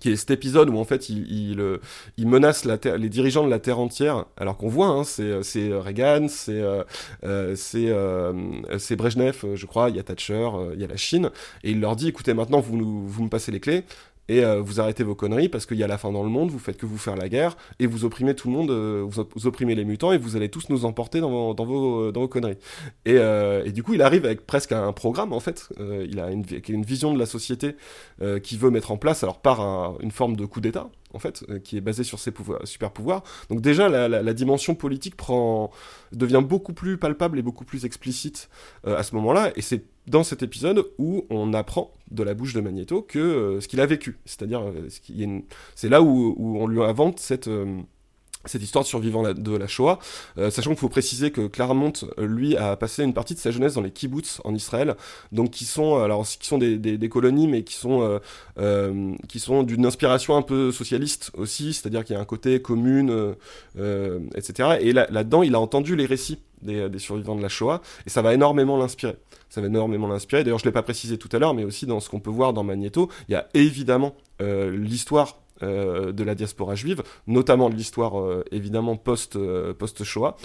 [0.00, 1.78] qui est cet épisode où en fait il, il, euh,
[2.18, 6.84] menace les dirigeants de la terre entière, alors qu'on voit, hein, c'est Reagan, euh,
[7.24, 8.32] euh, c'est euh,
[8.78, 11.30] c'est je crois, il y a Thatcher, il y a la Chine,
[11.64, 13.84] et il leur dit écoutez maintenant vous vous me passez les clés.
[14.28, 16.50] Et euh, vous arrêtez vos conneries parce qu'il y a la fin dans le monde,
[16.50, 19.20] vous faites que vous faire la guerre et vous opprimez tout le monde, euh, vous,
[19.20, 22.12] op- vous opprimez les mutants et vous allez tous nous emporter dans vos, dans vos,
[22.12, 22.58] dans vos conneries.
[23.06, 25.68] Et, euh, et du coup, il arrive avec presque un programme en fait.
[25.80, 27.76] Euh, il a une, vi- une vision de la société
[28.20, 31.18] euh, qui veut mettre en place, alors par un- une forme de coup d'État, en
[31.18, 32.32] fait, euh, qui est basé sur ses
[32.64, 33.22] super pouvoirs.
[33.50, 35.70] Donc déjà, la, dimension politique prend,
[36.12, 38.48] devient beaucoup plus palpable et beaucoup plus explicite
[38.86, 42.54] euh, à ce moment-là, et c'est dans cet épisode où on apprend de la bouche
[42.54, 44.62] de Magneto que euh, ce qu'il a vécu, c'est-à-dire,
[45.74, 47.48] c'est là où, on lui invente cette
[48.44, 49.98] cette histoire de survivant la- de la Shoah,
[50.38, 53.50] euh, sachant qu'il faut préciser que Claremont, euh, lui, a passé une partie de sa
[53.50, 54.96] jeunesse dans les kibbutz en Israël,
[55.32, 58.18] donc qui sont, alors, qui sont des, colonies, mais qui sont, euh,
[58.58, 63.10] euh, sont d'une inspiration un peu socialiste aussi, c'est-à-dire qu'il y a un côté commune,
[63.10, 63.34] euh,
[63.78, 64.78] euh, etc.
[64.80, 68.10] Et là- là-dedans, il a entendu les récits des, des survivants de la Shoah, et
[68.10, 69.16] ça va énormément l'inspirer.
[69.48, 70.44] Ça va énormément l'inspirer.
[70.44, 72.52] D'ailleurs, je l'ai pas précisé tout à l'heure, mais aussi dans ce qu'on peut voir
[72.52, 77.74] dans Magneto, il y a évidemment euh, l'histoire euh, de la diaspora juive, notamment de
[77.74, 80.36] l'histoire euh, évidemment post, euh, post-Shoah.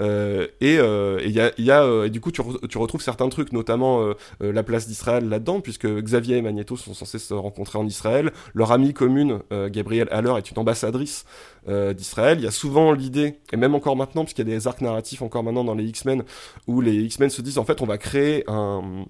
[0.00, 0.78] Euh, et
[1.24, 2.40] il y a, du coup tu,
[2.78, 7.34] retrouves certains trucs, notamment la place d'Israël là-dedans, puisque Xavier et Magneto sont censés se
[7.34, 8.32] rencontrer en Israël.
[8.54, 11.24] Leur amie commune, Gabrielle Haller, est une ambassadrice
[11.68, 12.38] d'Israël.
[12.40, 15.22] Il y a souvent l'idée, et même encore maintenant, puisqu'il y a des arcs narratifs
[15.22, 16.24] encore maintenant dans les X-Men,
[16.66, 19.04] où les X-Men se disent en fait on va créer un,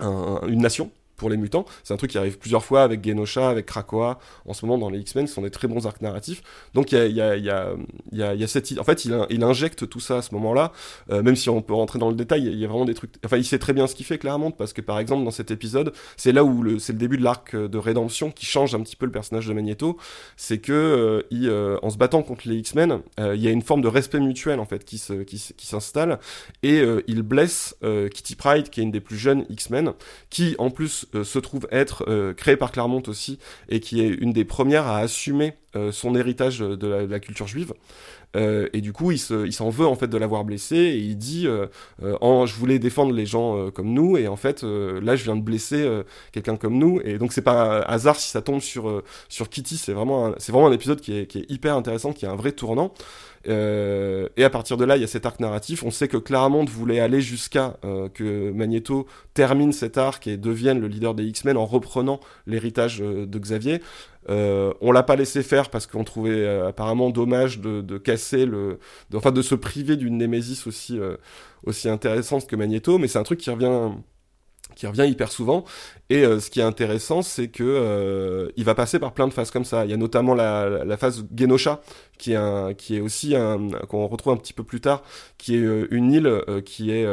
[0.00, 1.64] une nation pour les mutants.
[1.82, 4.90] C'est un truc qui arrive plusieurs fois avec Genosha, avec Krakoa, en ce moment dans
[4.90, 6.42] les X-Men, ce sont des très bons arcs narratifs.
[6.74, 7.50] Donc il y a, y, a, y,
[8.22, 10.72] a, y, a, cette En fait, il, il injecte tout ça à ce moment-là,
[11.10, 13.12] euh, même si on peut rentrer dans le détail, il y a vraiment des trucs...
[13.24, 15.50] Enfin, il sait très bien ce qu'il fait, clairement, parce que par exemple, dans cet
[15.50, 18.96] épisode, c'est là où c'est le début de l'arc de rédemption qui change un petit
[18.96, 19.96] peu le personnage de Magneto,
[20.36, 23.62] c'est que euh, il, euh, en se battant contre les X-Men, il y a une
[23.62, 26.18] forme de respect mutuel, en fait, qui s'installe, qui, qui s'installe
[26.62, 29.92] et il blesse Kitty Pride, qui est une des plus jeunes X-Men,
[30.30, 33.38] qui, en plus, se trouve être euh, créée par Claremont aussi,
[33.68, 37.72] et qui est une des premières à assumer euh, son héritage de la, culture juive.
[38.36, 41.46] Euh, et du coup, il, s'en veut en fait de l'avoir blessé et il dit
[42.20, 45.42] en, je voulais défendre les gens comme nous et en fait là je viens de
[45.42, 45.88] blesser
[46.32, 49.76] quelqu'un comme nous et donc c'est pas hasard si ça tombe sur sur Kitty.
[49.76, 52.36] C'est vraiment c'est vraiment un épisode qui est, qui est hyper intéressant, qui est un
[52.36, 52.92] vrai tournant.
[53.48, 55.82] Euh, et à partir de là, il y a cet arc narratif.
[55.82, 60.80] On sait que Claremont voulait aller jusqu'à euh, que Magneto termine cet arc et devienne
[60.80, 63.80] le leader des X-Men en reprenant l'héritage euh, de Xavier.
[64.30, 68.78] Euh, on l'a pas laissé faire parce qu'on trouvait apparemment dommage de, de casser le,
[69.10, 70.98] de, enfin de se priver d'une némésis aussi
[71.64, 72.98] aussi intéressante que Magneto.
[72.98, 73.92] Mais c'est un truc qui revient
[74.74, 75.64] qui revient hyper souvent.
[76.10, 79.32] Et euh, ce qui est intéressant, c'est que euh, il va passer par plein de
[79.32, 79.84] phases comme ça.
[79.84, 81.80] Il y a notamment la, la phase Genosha,
[82.18, 85.02] qui est un, qui est aussi un qu'on retrouve un petit peu plus tard,
[85.38, 87.06] qui est euh, une île qui est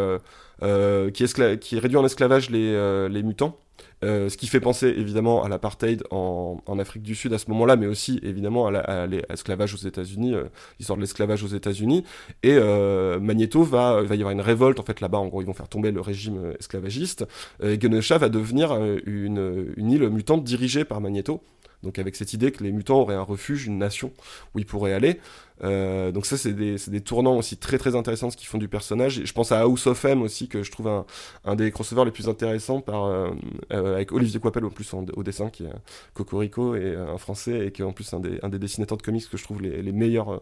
[1.14, 3.58] qui est qui réduit en esclavage les les mutants.
[4.04, 7.50] Euh, ce qui fait penser évidemment à l'apartheid en, en, Afrique du Sud à ce
[7.52, 10.46] moment-là, mais aussi évidemment à l'esclavage aux États-Unis, euh,
[10.80, 12.04] l'histoire de l'esclavage aux États-Unis.
[12.42, 15.20] Et euh, Magneto va, va y avoir une révolte en fait là-bas.
[15.20, 17.26] En gros, ils vont faire tomber le régime euh, esclavagiste.
[17.62, 18.74] Et Genosha va devenir
[19.06, 21.42] une, une île mutante dirigée par Magneto.
[21.84, 24.12] Donc avec cette idée que les mutants auraient un refuge, une nation
[24.54, 25.20] où ils pourraient aller.
[25.64, 28.68] Euh, donc ça, c'est des, des, tournants aussi très très intéressants ce qu'ils font du
[28.68, 29.20] personnage.
[29.20, 31.06] Et je pense à House of M aussi, que je trouve un,
[31.46, 33.30] un des crossovers les plus intéressants par, euh,
[33.72, 35.74] euh avec Olivier Coipel au plus au dessin, qui est
[36.14, 39.04] Cocorico et un français, et qui est en plus un des, un des dessinateurs de
[39.04, 40.40] comics que je trouve les, les meilleurs euh,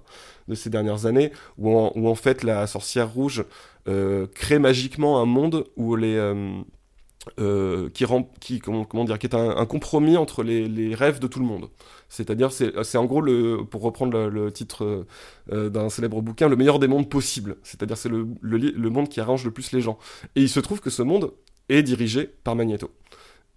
[0.47, 3.43] de ces dernières années, où en, où en fait la sorcière rouge
[3.87, 6.17] euh, crée magiquement un monde où les
[7.37, 11.19] euh, qui, rend, qui, comment, dire, qui est un, un compromis entre les, les, rêves
[11.19, 11.69] de tout le monde.
[12.07, 15.05] C'est-à-dire, c'est en gros, le, pour reprendre le, le titre
[15.51, 17.57] euh, d'un célèbre bouquin, le meilleur des mondes possibles.
[17.61, 19.97] C'est-à-dire, c'est le, le, le, monde qui arrange le plus les gens.
[20.35, 21.33] Et il se trouve que ce monde
[21.67, 22.89] est dirigé par Magneto.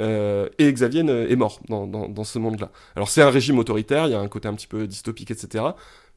[0.00, 2.72] Euh, et Xavier est mort dans, dans, dans ce monde-là.
[2.96, 5.64] Alors c'est un régime autoritaire, il y a un côté un petit peu dystopique, etc.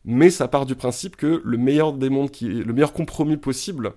[0.05, 3.93] Mais ça part du principe que le meilleur des mondes, qui, le meilleur compromis possible,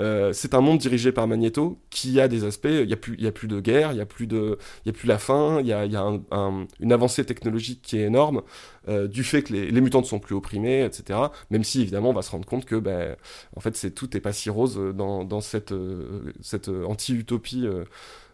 [0.00, 2.68] euh, c'est un monde dirigé par Magneto qui a des aspects.
[2.70, 4.92] Il n'y a, plus, a plus de guerre, il n'y a, plus de, y a
[4.92, 8.42] plus la faim, il y a, y a un, une avancée technologique qui est énorme
[8.88, 11.18] euh, du fait que les, mutants ne sont plus opprimés, etc.
[11.50, 13.16] Même si évidemment on va se rendre compte que ben,
[13.54, 15.40] en fait, c'est, tout n'est pas si rose dans, dans
[15.72, 17.68] euh, cette anti-utopie.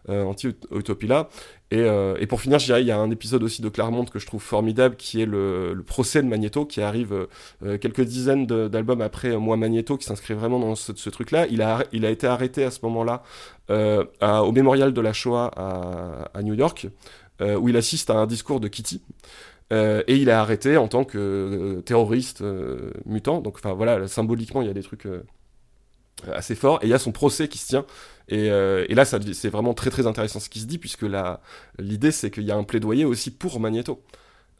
[0.09, 1.27] Euh, anti-utopie là.
[1.69, 4.05] Et, euh, et, pour finir, je dirais, il y a un épisode aussi de Claremont
[4.05, 7.27] que je trouve formidable, qui est le, procès de Magneto, qui arrive
[7.61, 11.45] euh, quelques dizaines d'albums après Moi Magneto, qui s'inscrit vraiment dans ce, truc-là.
[11.47, 13.23] Il a, il a été arrêté à ce moment-là
[13.69, 15.51] au mémorial de la Shoah
[16.33, 16.87] à, New York,
[17.41, 19.01] où il assiste à un discours de Kitty.
[19.71, 22.41] Et il est arrêté en tant que terroriste
[23.05, 23.41] mutant.
[23.41, 25.07] Donc, enfin voilà, symboliquement, il y a des trucs
[26.31, 26.79] assez forts.
[26.81, 27.85] Et il y a son procès qui se tient
[28.29, 31.05] et, euh, et là, c'est vraiment très très intéressant ce qui se dit, puisque
[31.79, 34.03] l'idée c'est qu'il y a un plaidoyer aussi pour Magneto.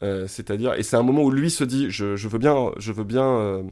[0.02, 2.92] Euh, c'est-à-dire, et c'est un moment où lui se dit, je, je veux bien, je
[2.92, 3.62] veux bien euh,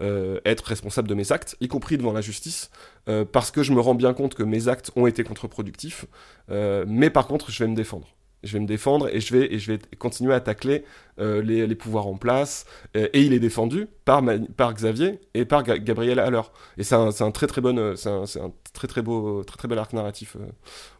[0.00, 2.70] euh être responsable de mes actes, y compris devant la justice,
[3.08, 6.06] euh, parce que je me rends bien compte que mes actes ont été contre-productifs,
[6.50, 8.06] euh, mais par contre, je vais me défendre
[8.42, 10.84] je vais me défendre et je vais, et je vais continuer à tacler
[11.18, 12.66] euh, les, les, pouvoirs en place.
[12.96, 14.22] Euh, et il est défendu par,
[14.56, 16.42] par Xavier et par Ga Gabriel Haller.
[16.78, 19.56] Et c'est un, un, très très bon, euh, c'est un, un, très très beau, très
[19.56, 20.46] très bel arc narratif euh,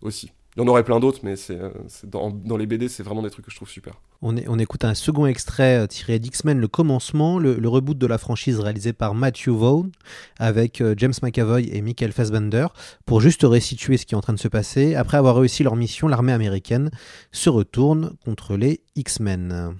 [0.02, 0.32] aussi.
[0.54, 1.70] Il y en aurait plein d'autres, mais c'est euh,
[2.04, 3.94] dans, dans, les BD, c'est vraiment des trucs que je trouve super.
[4.20, 7.96] On, est, on écoute un second extrait euh, tiré d'X-Men, le commencement, le, le, reboot
[7.96, 9.90] de la franchise réalisé par Matthew Vaughn
[10.38, 12.66] avec euh, James McAvoy et Michael Fassbender.
[13.06, 15.74] Pour juste resituer ce qui est en train de se passer, après avoir réussi leur
[15.74, 16.90] mission, l'armée américaine
[17.30, 19.76] se retourne contre les X-Men.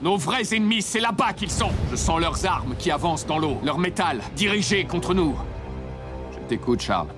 [0.00, 1.72] Nos vrais ennemis, c'est là-bas qu'ils sont.
[1.90, 5.36] Je sens leurs armes qui avancent dans l'eau, leur métal dirigé contre nous.
[6.32, 7.08] Je t'écoute, Charles.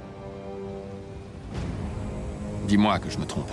[2.67, 3.51] Dis-moi que je me trompe.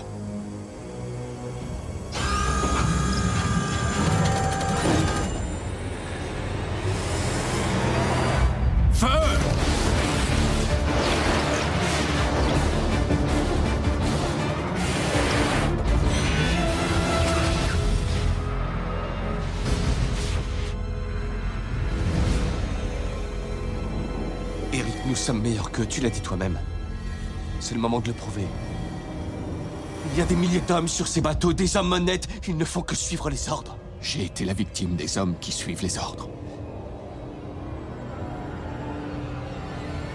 [24.72, 26.60] Eric, nous sommes meilleurs que tu l'as dit toi-même.
[27.60, 28.46] C'est le moment de le prouver.
[30.12, 32.82] Il y a des milliers d'hommes sur ces bateaux, des hommes honnêtes, ils ne font
[32.82, 33.78] que suivre les ordres.
[34.02, 36.30] J'ai été la victime des hommes qui suivent les ordres.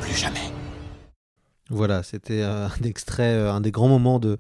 [0.01, 0.41] Plus jamais.
[1.71, 4.37] Voilà, c'était un extrait, un des grands moments de,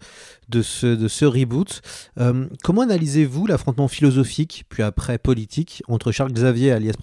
[0.50, 1.80] de, ce, de ce reboot.
[2.18, 6.94] Euh, comment analysez-vous l'affrontement philosophique, puis après politique, entre Charles Xavier, alias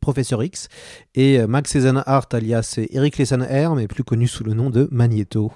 [0.00, 0.68] Professeur X,
[1.14, 5.52] et Max Hart, alias Eric Lesson-R, mais plus connu sous le nom de Magneto?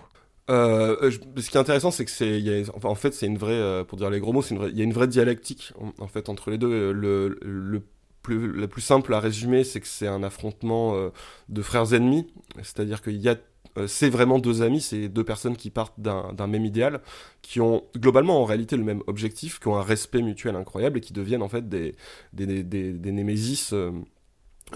[0.50, 3.98] Euh, ce qui est intéressant, c'est que c'est, en fait, c'est une vraie, euh, pour
[3.98, 6.92] dire les gros mots, il y a une vraie dialectique en, fait entre les deux.
[6.92, 7.82] Le,
[8.22, 11.10] plus, la plus simple à résumer, c'est que c'est un affrontement
[11.48, 13.36] de frères ennemis, c'est-à-dire qu'il y a
[13.78, 17.00] euh, c'est vraiment deux amis, c'est deux personnes qui partent d'un même idéal,
[17.40, 21.00] qui ont globalement en réalité le même objectif, qui ont un respect mutuel incroyable et
[21.00, 21.94] qui deviennent en fait des,
[22.32, 23.74] des, des, némésis.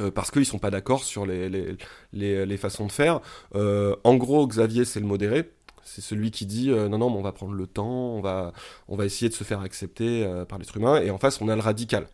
[0.01, 3.21] Euh, euh, parce qu'ils sont pas d'accord sur les, les, les, façons de faire.
[3.55, 5.51] en gros, Xavier, c'est le modéré.
[5.85, 8.53] C'est celui qui dit non, non, mais on va prendre le temps, on va,
[8.89, 11.01] on va essayer de se faire accepter par l'être humain.
[11.01, 12.09] Et en face, on a le radical,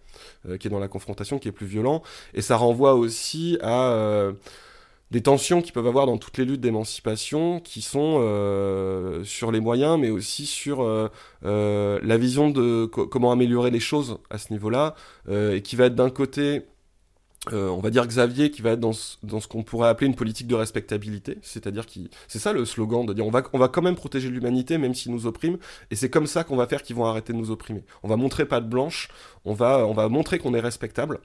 [0.60, 2.02] qui est dans la confrontation, qui est plus violent.
[2.34, 4.32] Et ça renvoie aussi à
[5.12, 9.60] des tensions qu'ils peuvent avoir dans toutes les luttes d'émancipation, qui sont euh, sur les
[9.60, 11.08] moyens, mais aussi sur euh,
[11.44, 14.94] euh, la vision de comment améliorer les choses à ce niveau-là,
[15.30, 16.62] et qui va être d'un côté,
[17.50, 20.14] on va dire Xavier, qui va être dans ce, dans ce qu'on pourrait appeler une
[20.14, 23.68] politique de respectabilité, c'est-à-dire qui, c'est ça le slogan de dire on va, on va
[23.68, 25.58] quand même protéger l'humanité même s'ils nous oppriment,
[25.90, 27.82] et c'est comme ça qu'on va faire qu'ils vont arrêter de nous opprimer.
[28.04, 29.08] On va montrer pas de blanche,
[29.44, 31.20] on va, on va montrer qu'on est respectable.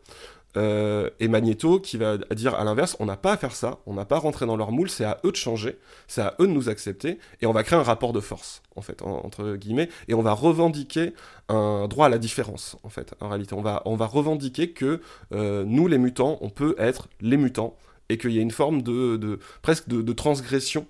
[0.57, 3.93] Euh, et Magneto qui va dire à l'inverse, on n'a pas à faire ça, on
[3.93, 6.47] n'a pas à rentrer dans leur moule, c'est à eux de changer, c'est à eux
[6.47, 9.89] de nous accepter, et on va créer un rapport de force, en fait, entre guillemets,
[10.07, 11.13] et on va revendiquer
[11.47, 13.53] un droit à la différence, en fait, en réalité.
[13.53, 17.77] On va, revendiquer que euh, nous, les mutants, on peut être les mutants,
[18.09, 20.87] et qu'il y a une forme de, presque de, transgression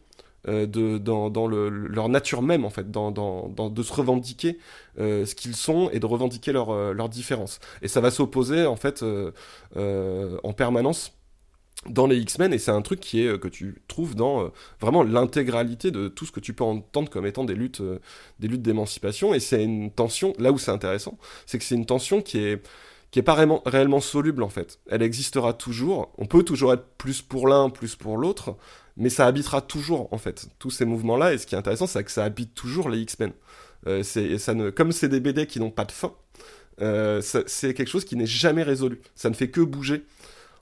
[0.47, 4.57] de, dans, dans le, leur nature même, en fait, de se revendiquer
[4.99, 7.59] euh, ce qu'ils sont et de revendiquer leur, euh, leur différence.
[7.81, 9.03] Et ça va s'opposer, en fait,
[9.75, 11.13] en permanence
[11.87, 15.91] dans les X-Men et c'est un truc qui est que tu trouves dans vraiment l'intégralité
[15.91, 17.83] de tout ce que tu peux entendre comme étant des luttes
[18.39, 21.85] des luttes d'émancipation et c'est une tension là où c'est intéressant c'est que c'est une
[21.85, 22.61] tension qui est
[23.11, 24.79] qui est pas réellement, réellement soluble en fait.
[24.89, 26.13] Elle existera toujours.
[26.17, 28.55] On peut toujours être plus pour l'un plus pour l'autre
[28.97, 31.87] mais ça habitera toujours en fait tous ces mouvements là et ce qui est intéressant
[31.87, 33.31] c'est que ça habite toujours les X-Men.
[33.85, 36.13] Euh, c'est ça ne comme c'est des BD qui n'ont pas de fin
[36.81, 38.99] euh, c'est quelque chose qui n'est jamais résolu.
[39.15, 40.05] Ça ne fait que bouger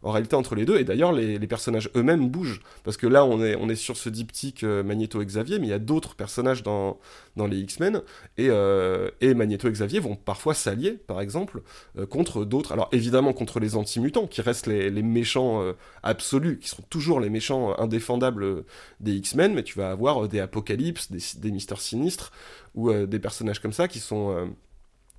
[0.05, 0.77] en réalité entre les deux.
[0.77, 2.61] Et d'ailleurs, les, personnages eux-mêmes bougent.
[2.83, 5.73] Parce que là, on est, sur ce diptyque euh, Magneto et Xavier, mais il y
[5.73, 6.99] a d'autres personnages dans,
[7.35, 8.01] les X-Men.
[8.37, 11.63] Et, euh, et, Magneto et Xavier vont parfois s'allier, par exemple,
[11.97, 12.71] euh, contre d'autres.
[12.71, 15.63] Alors évidemment, contre les anti-mutants, qui restent les, méchants
[16.03, 18.63] absolus, qui sont toujours les méchants indéfendables
[18.99, 22.31] des X-Men, mais tu vas avoir des Apocalypse, des, des Mystères Sinistres,
[22.75, 24.53] ou des personnages comme ça qui sont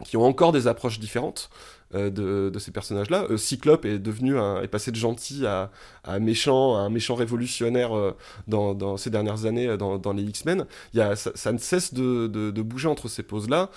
[0.05, 1.51] qui ont encore des approches différentes.
[1.95, 2.11] Euh,
[2.51, 3.27] de, ces personnages-là.
[3.31, 5.71] Euh, Cyclope est devenu un, est passé de gentil à,
[6.19, 8.13] méchant, à un méchant révolutionnaire euh,
[8.49, 10.67] dans, ces dernières années dans, les X-Men.
[10.95, 13.71] Ça, ça, ne cesse de, bouger entre ces poses-là.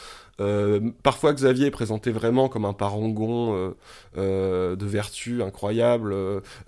[1.04, 3.74] Parfois Xavier est présenté vraiment comme un parangon
[4.15, 6.15] de vertu incroyable,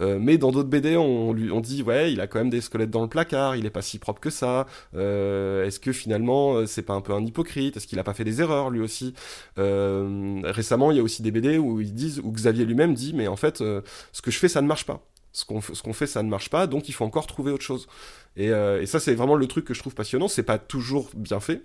[0.02, 2.90] mais dans d'autres BD on lui on dit ouais il a quand même des squelettes
[2.90, 4.66] dans le placard, il est pas si propre que ça.
[4.94, 7.78] Est-ce que finalement c'est pas un peu un hypocrite?
[7.78, 9.14] Est-ce qu'il a pas fait des erreurs lui aussi?
[9.56, 13.58] Récemment il y a aussi des Où ils disent Xavier lui-même dit mais en fait
[13.58, 15.62] ce que je fais ça ne marche pas ce qu'on
[15.94, 17.88] fait ça ne marche pas donc il faut encore trouver autre chose
[18.36, 21.40] et, et ça c'est vraiment le truc que je trouve passionnant c'est pas toujours bien
[21.40, 21.64] fait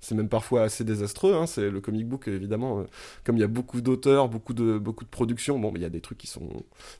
[0.00, 1.34] c'est même parfois assez désastreux.
[1.34, 1.46] Hein.
[1.46, 2.84] C'est le comic book, évidemment, euh,
[3.24, 5.90] comme il y a beaucoup d'auteurs, beaucoup de, beaucoup de productions, bon, il y a
[5.90, 6.48] des trucs qui sont.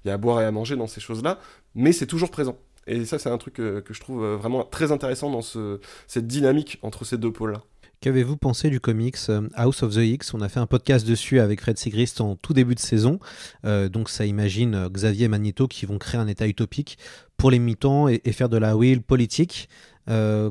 [0.05, 1.39] Il y a à boire et à manger dans ces choses-là,
[1.75, 2.59] mais c'est toujours présent.
[2.87, 6.27] Et ça, c'est un truc que, je trouve euh, vraiment très intéressant dans ce, cette
[6.27, 7.63] dynamique entre ces deux pôles-là.
[8.01, 10.33] Qu'avez-vous pensé du comics euh, House of the X?
[10.35, 13.19] On a fait un podcast dessus avec Fred Sigrist en tout début de saison.
[13.65, 16.99] donc ça imagine Xavier et Magneto qui vont créer un état utopique
[17.37, 19.69] pour les mi-temps et, et, faire de la will politique.
[20.09, 20.51] Euh,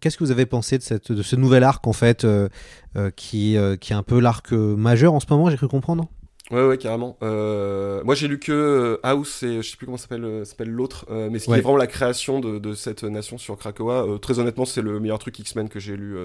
[0.00, 2.48] qu'est-ce que vous avez pensé de, ce nouvel arc en fait, euh,
[2.96, 6.08] euh, qui est un peu l'arc majeur en ce moment, j'ai cru comprendre?
[6.50, 7.16] Ouais, ouais, carrément.
[7.20, 11.46] moi, j'ai lu que House et je sais plus comment s'appelle, s'appelle l'autre, mais ce
[11.46, 14.18] qui est vraiment la création de, de cette nation sur Krakoa.
[14.20, 16.16] très honnêtement, c'est le meilleur truc X-Men que j'ai lu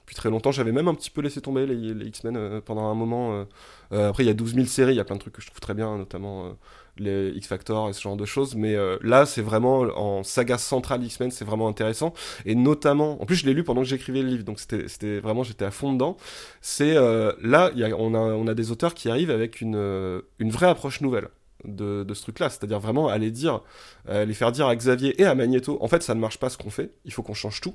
[0.00, 0.52] depuis très longtemps.
[0.52, 3.46] J'avais même un petit peu laissé tomber les, les X-Men pendant un moment.
[3.92, 5.46] après, il y a 12 000 séries, il y a plein de trucs que je
[5.46, 6.56] trouve très bien, notamment
[6.98, 8.54] les X Factor et ce genre de choses.
[8.54, 12.12] Mais euh, là, c'est vraiment en saga centrale X-Men, c'est vraiment intéressant.
[12.44, 15.42] Et notamment, en plus, je l'ai lu pendant que j'écrivais le livre, donc c'était vraiment,
[15.42, 16.16] j'étais à fond dedans.
[16.60, 20.50] C'est euh, là, on, a, on a des auteurs qui arrivent avec une, euh, une
[20.50, 21.28] vraie approche nouvelle.
[21.64, 23.62] de, de ce truc-là, c'est-à-dire vraiment aller dire,
[24.06, 26.70] faire dire à Xavier et à Magneto, en fait, ça ne marche pas ce qu'on
[26.70, 27.74] fait, il faut qu'on change tout.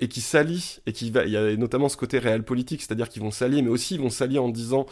[0.00, 3.08] Et qui s'allient, et qui va, il y a notamment ce côté réel politique, c'est-à-dire
[3.08, 4.84] qu'ils vont s'allier, mais aussi ils vont s'allier en disant,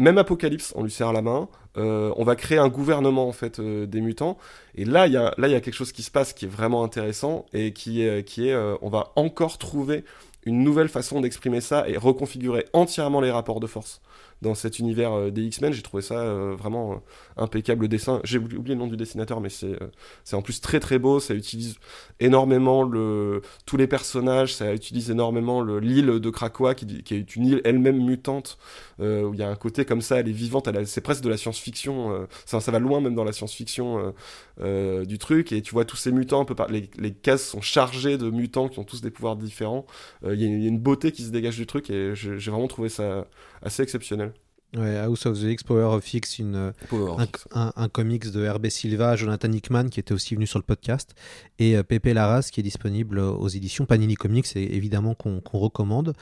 [0.00, 3.60] même Apocalypse, on lui serre la main, euh, on va créer un gouvernement en fait
[3.60, 4.38] euh, des mutants,
[4.74, 6.46] et là il y a là il y a quelque chose qui se passe qui
[6.46, 10.04] est vraiment intéressant et qui est qui est, euh, on va encore trouver
[10.46, 14.00] une nouvelle façon d'exprimer ça et reconfigurer entièrement les rapports de force
[14.42, 15.72] dans cet univers euh, des X-Men.
[15.72, 16.96] J'ai trouvé ça euh, vraiment euh,
[17.36, 18.20] impeccable dessin.
[18.24, 19.78] J'ai oublié le nom du dessinateur, mais c'est
[20.24, 21.20] c'est en plus très très beau.
[21.20, 21.76] Ça utilise
[22.20, 24.54] énormément le tous les personnages.
[24.54, 28.58] Ça utilise énormément le l'île de Krakoa qui, qui est une île elle-même mutante
[28.98, 30.20] où il y a un côté comme ça.
[30.20, 30.68] Elle est vivante.
[30.84, 32.26] C'est presque de la science-fiction.
[32.44, 34.14] ça, ça va loin même dans la science-fiction
[34.58, 35.52] du truc.
[35.52, 38.68] Et tu vois tous ces mutants un peu les, les cases sont chargées de mutants
[38.68, 39.86] qui ont tous des pouvoirs différents.
[40.24, 43.26] Il y, a une beauté qui se dégage du truc et j'ai vraiment trouvé ça
[43.62, 44.29] assez exceptionnel.
[44.76, 47.26] Ouais, House of the X, Power of X, une, Power un,
[47.60, 51.12] un, un, comics de RB Silva, Jonathan Hickman qui était aussi venu sur le podcast,
[51.58, 55.56] et euh, Pepe Larraz qui est disponible aux éditions Panini Comics et évidemment qu'on qu
[55.56, 56.12] recommande.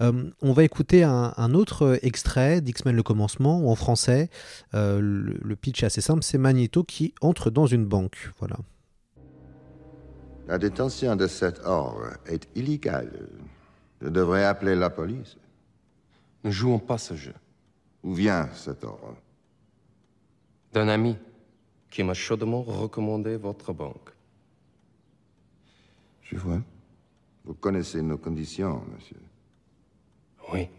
[0.00, 4.30] Euh, on va écouter un, un autre extrait d'X-Men le commencement, ou en français.
[4.74, 8.30] Euh, le, le, pitch est assez simple, c'est Magneto qui entre dans une banque.
[8.38, 8.56] Voilà.
[10.46, 13.28] La détention de cet or est illégale.
[14.00, 15.36] Je devrais appeler la police.
[16.44, 17.34] Ne jouons pas ce jeu.
[18.08, 19.16] Où vient cet or
[20.72, 21.14] D'un ami
[21.90, 24.14] qui m'a chaudement recommandé votre banque.
[26.22, 26.62] Je vois.
[27.44, 29.20] Vous connaissez nos conditions, monsieur.
[30.54, 30.70] Oui.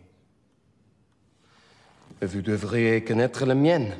[2.20, 3.96] Et vous devriez connaître la mienne.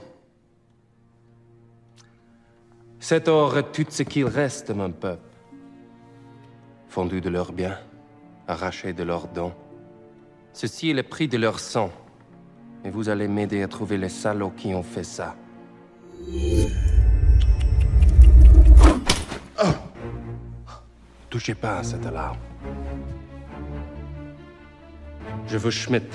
[3.00, 5.30] Cet or est tout ce qu'il reste de mon peuple.
[6.88, 7.78] Fondu de leurs biens,
[8.48, 9.54] arraché de leurs dons.
[10.52, 11.92] Ceci est le prix de leur sang.
[12.84, 15.36] Et vous allez m'aider à trouver les salauds qui ont fait ça.
[19.62, 19.68] Oh.
[21.30, 22.38] Touchez pas à cette alarme.
[25.48, 26.08] Je veux Schmidt.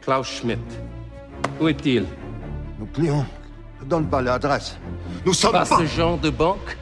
[0.00, 0.60] Klaus Schmidt.
[1.60, 2.06] Où est-il?
[2.78, 3.26] Nos clients
[3.80, 4.76] ne donnent pas l'adresse.
[5.24, 6.76] Nous sommes pas, pas ce genre de banque?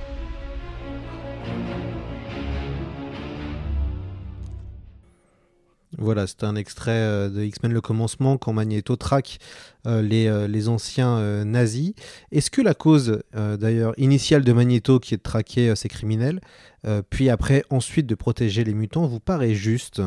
[5.99, 9.39] Voilà, c'est un extrait de X-Men le commencement quand Magneto traque
[9.87, 11.93] euh, les, euh, les, anciens euh, nazis.
[12.31, 16.41] Est-ce que la cause d'ailleurs initiale de Magneto qui est de traquer ces criminels,
[17.11, 20.01] puis après ensuite de protéger les mutants, vous paraît juste?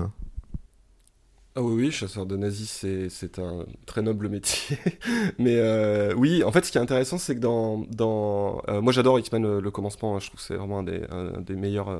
[1.53, 4.77] Ah oui, oui, chasseur de nazis, c'est un très noble métier.
[5.37, 7.79] Mais euh, oui, en fait, ce qui est intéressant, c'est que dans...
[7.89, 11.89] dans euh, moi, j'adore X-Men le, commencement, je trouve que c'est vraiment un des, meilleurs...
[11.89, 11.99] Euh,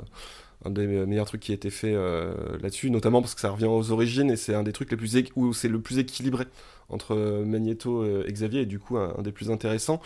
[0.66, 3.66] un des meilleurs trucs qui a été fait euh, là-dessus, notamment parce que ça revient
[3.66, 6.46] aux origines et c'est un des trucs les plus où c'est le plus équilibré
[6.90, 10.02] entre Magneto et Xavier et du coup un, des plus intéressants.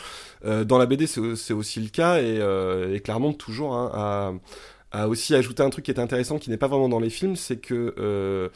[0.46, 3.00] Euh, dans la BD, c'est aussi le cas et, euh, et
[3.34, 4.40] toujours hein,
[5.02, 7.36] a, aussi ajouté un truc qui est intéressant qui n'est pas vraiment dans les films,
[7.36, 8.50] c'est que euh,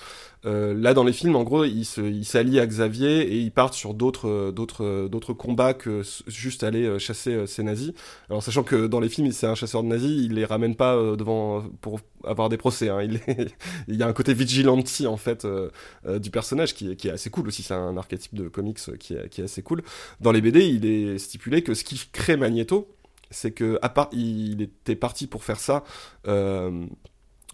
[0.45, 3.93] euh, là dans les films, en gros, ils s'allient à Xavier et ils partent sur
[3.93, 7.93] d'autres d'autres d'autres combats que juste aller chasser ces nazis.
[8.30, 10.95] Alors sachant que dans les films, c'est un chasseur de nazis, il les ramène pas
[11.15, 12.89] devant pour avoir des procès.
[12.89, 13.02] Hein.
[13.02, 13.54] Il, est,
[13.88, 15.69] il y a un côté vigilante en fait euh,
[16.06, 17.63] euh, du personnage qui, qui, est assez cool aussi.
[17.63, 19.84] C'est un archétype de comics qui est, qui est assez cool.
[20.19, 22.88] Dans les BD, il est stipulé que ce qui crée Magneto
[23.32, 25.84] c'est que à part il était parti pour faire ça
[26.28, 26.86] euh,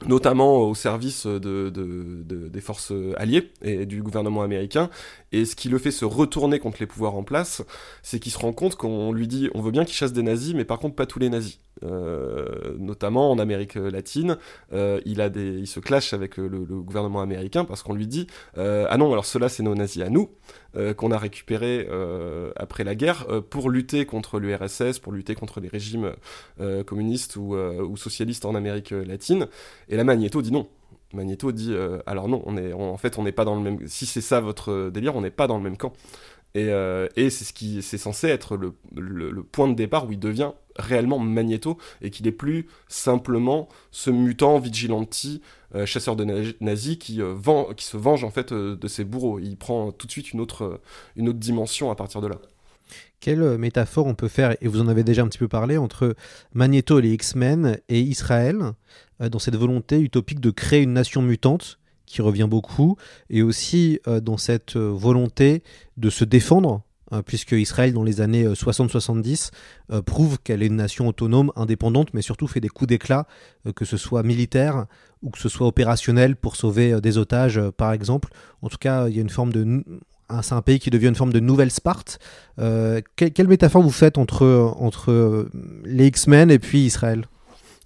[0.05, 4.89] notamment au service de, de, de, des forces alliées et du gouvernement américain.
[5.31, 7.63] Et ce qui le fait se retourner contre les pouvoirs en place,
[8.03, 10.53] c'est qu'il se rend compte qu'on lui dit on veut bien qu'il chasse des nazis,
[10.53, 11.59] mais par contre pas tous les nazis.
[11.83, 14.37] Euh, notamment en Amérique latine,
[14.71, 18.97] euh, il, se clash avec le, le gouvernement américain parce qu'on lui dit euh, ah
[18.97, 20.29] non alors ceux-là c'est nos nazis à nous
[20.77, 25.59] euh, qu'on a récupérés euh, après la guerre pour lutter contre l'URSS, pour lutter contre
[25.59, 26.13] les régimes
[26.85, 27.55] communistes ou,
[27.97, 29.47] socialistes en Amérique latine.
[29.89, 30.67] Et la Magneto dit non.
[31.13, 33.87] Magneto dit euh, alors non, on est, en fait on n'est pas dans le même.
[33.87, 35.93] Si c'est ça votre délire, on n'est pas dans le même camp.
[36.53, 38.73] Et, euh, c'est ce qui c'est censé être le,
[39.43, 44.59] point de départ où il devient réellement Magneto et qu'il est plus simplement ce mutant
[44.59, 45.25] vigilante
[45.73, 46.25] euh, chasseur de
[46.59, 47.35] nazis qui, euh,
[47.75, 49.39] qui se venge en fait de ses bourreaux.
[49.39, 50.81] Il prend tout de suite une autre,
[51.15, 52.39] une autre dimension à partir de là.
[53.19, 56.15] Quelle métaphore on peut faire, et vous en avez déjà un petit peu parlé, entre
[56.53, 58.73] Magneto et les X-Men et Israël,
[59.21, 62.97] euh, dans cette volonté utopique de créer une nation mutante, qui revient beaucoup,
[63.29, 65.63] et aussi euh, dans cette euh, volonté
[65.97, 66.84] de se défendre, euh,
[67.25, 69.51] puisque Israël, dans les années 60-70,
[69.91, 73.27] euh, prouve qu'elle est une nation autonome, indépendante, mais surtout fait des coups d'éclat,
[73.67, 74.85] euh, que ce soit militaire
[75.21, 78.29] ou que ce soit opérationnel pour sauver des otages, par exemple.
[78.61, 79.83] En tout cas, il y a une forme de
[80.41, 82.17] c'est un pays qui devient une forme de nouvelle Sparte.
[82.57, 85.47] quelle, métaphore vous faites entre, entre
[85.83, 87.25] les X-Men et puis Israël?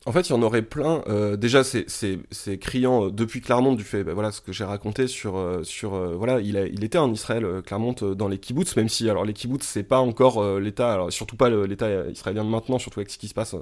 [0.05, 1.03] En fait, il y en aurait plein.
[1.07, 5.07] Euh, déjà, c'est criant euh, depuis Clermont du fait, bah, voilà, ce que j'ai raconté
[5.07, 8.89] sur, euh, sur voilà, il, a, il était en Israël, Clermont, dans les kibbutz, même
[8.89, 12.79] si, alors les kibbutz, c'est pas encore l'État, alors surtout pas l'État israélien de maintenant,
[12.79, 13.55] surtout avec ce qui se passe,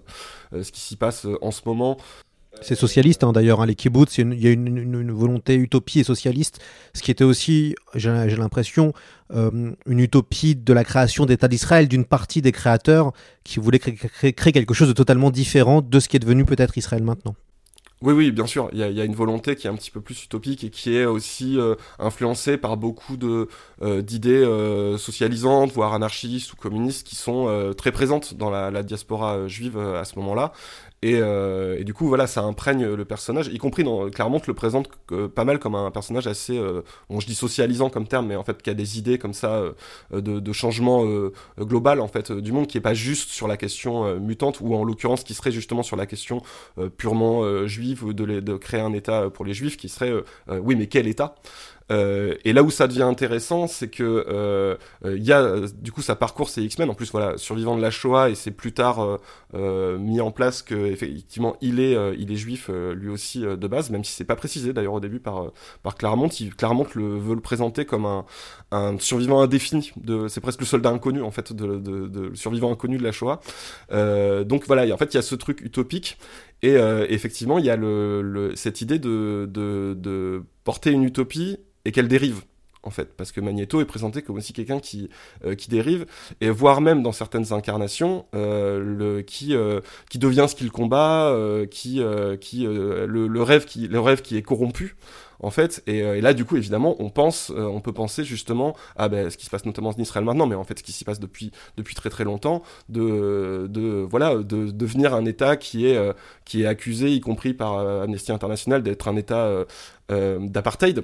[0.51, 1.97] ce qui s'y passe en ce moment.
[2.61, 6.59] C'est socialiste hein, d'ailleurs, hein, les kibbutz, il y a une, volonté utopie et socialiste,
[6.93, 8.93] ce qui était aussi, j'ai l'impression,
[9.33, 13.11] euh, une utopie de la création d'État d'Israël d'une partie des créateurs
[13.43, 17.03] qui voulaient créer, quelque chose de totalement différent de ce qui est devenu peut-être Israël
[17.03, 17.35] maintenant.
[18.03, 18.69] Oui, oui, bien sûr.
[18.73, 21.05] Il y, a, une volonté qui est un petit peu plus utopique et qui est
[21.05, 23.47] aussi euh, influencée par beaucoup de
[23.81, 24.45] euh, d'idées
[24.99, 30.05] socialisantes, voire anarchistes ou communistes, qui sont très présentes dans la, la diaspora juive à
[30.05, 30.53] ce moment-là.
[31.05, 34.89] Euh, et, du coup, voilà, ça imprègne le personnage, y compris dans Claremont le présente
[35.35, 38.43] pas mal comme un personnage assez, euh, bon, je dis socialisant comme terme, mais en
[38.43, 39.61] fait qui a des idées comme ça
[40.13, 41.05] euh, de, changement
[41.59, 44.83] global en fait du monde, qui est pas juste sur la question mutante ou en
[44.83, 46.41] l'occurrence qui serait justement sur la question
[46.97, 50.13] purement juive de, créer un État pour les Juifs, qui serait,
[50.49, 51.35] oui, mais quel État?
[51.89, 54.75] Euh, et là où ça devient intéressant, c'est que euh,
[55.05, 56.89] il y a du coup sa parcours c'est X-Men.
[56.89, 59.19] En plus voilà, survivant de la Shoah et c'est plus tard
[59.53, 63.89] euh, mis en place que effectivement il est il est juif lui aussi de base,
[63.89, 65.51] même si c'est pas précisé d'ailleurs au début par
[65.83, 66.27] par Claremont.
[66.39, 68.25] Il, Claremont le veut le présenter comme un,
[68.71, 69.91] un survivant indéfini.
[69.97, 73.11] De c'est presque le soldat inconnu en fait de, de, de, survivant inconnu de la
[73.11, 73.39] Shoah.
[74.43, 76.17] donc voilà, en fait il y a ce truc utopique
[76.63, 76.75] et
[77.09, 81.57] effectivement il y a le, le cette idée de, de porter une utopie
[81.87, 82.43] et qu'elle dérive
[82.83, 85.09] en fait, parce que Magneto est présenté comme aussi quelqu'un qui,
[85.45, 86.05] euh, dérive,
[86.39, 91.35] et voire même dans certaines incarnations, euh, le, qui, euh, qui devient ce qu'il combat,
[91.69, 94.95] qui le, rêve qui, le rêve qui est corrompu,
[95.39, 95.83] en fait.
[95.87, 99.29] Euh, et, là, du coup, évidemment, on pense, euh, on peut penser justement à ben,
[99.29, 101.19] ce qui se passe notamment en Israël maintenant, mais en fait, ce qui s'y passe
[101.19, 106.13] depuis depuis très très longtemps, de, de voilà, de, devenir un État qui est euh,
[106.45, 109.65] qui est accusé, y compris par Amnesty International, d'être un État
[110.09, 111.03] d'apartheid,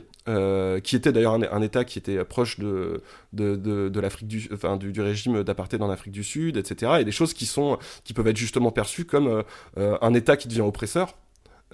[0.84, 3.02] qui était d'ailleurs un, État qui était proche de
[3.34, 6.94] de, de, l'Afrique du, enfin, du, régime d'apartheid en Afrique du Sud, etc.
[7.00, 9.44] Et des choses qui sont qui peuvent être justement perçues comme
[9.78, 11.16] un État qui devient oppresseur.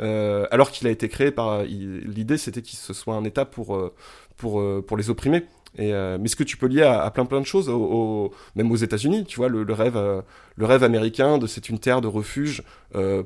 [0.02, 1.64] Euh, alors qu'il a été créé par.
[1.64, 3.94] L'idée, c'était qu'il ce soit un État pour, euh,
[4.38, 5.44] pour, euh, pour les opprimer.
[5.78, 8.76] Et, mais ce que tu peux lier à, plein plein de choses, au, même aux
[8.76, 10.24] États-Unis, tu vois, le, rêve,
[10.56, 12.64] le rêve américain de c'est une terre de refuge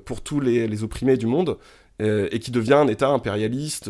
[0.04, 1.58] pour tous les, les, opprimés du monde,
[2.00, 3.90] et qui devient un État impérialiste,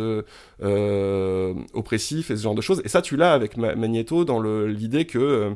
[0.61, 2.83] oppressif et ce genre de choses.
[2.85, 5.55] Et ça, tu l'as avec Magneto dans l'idée que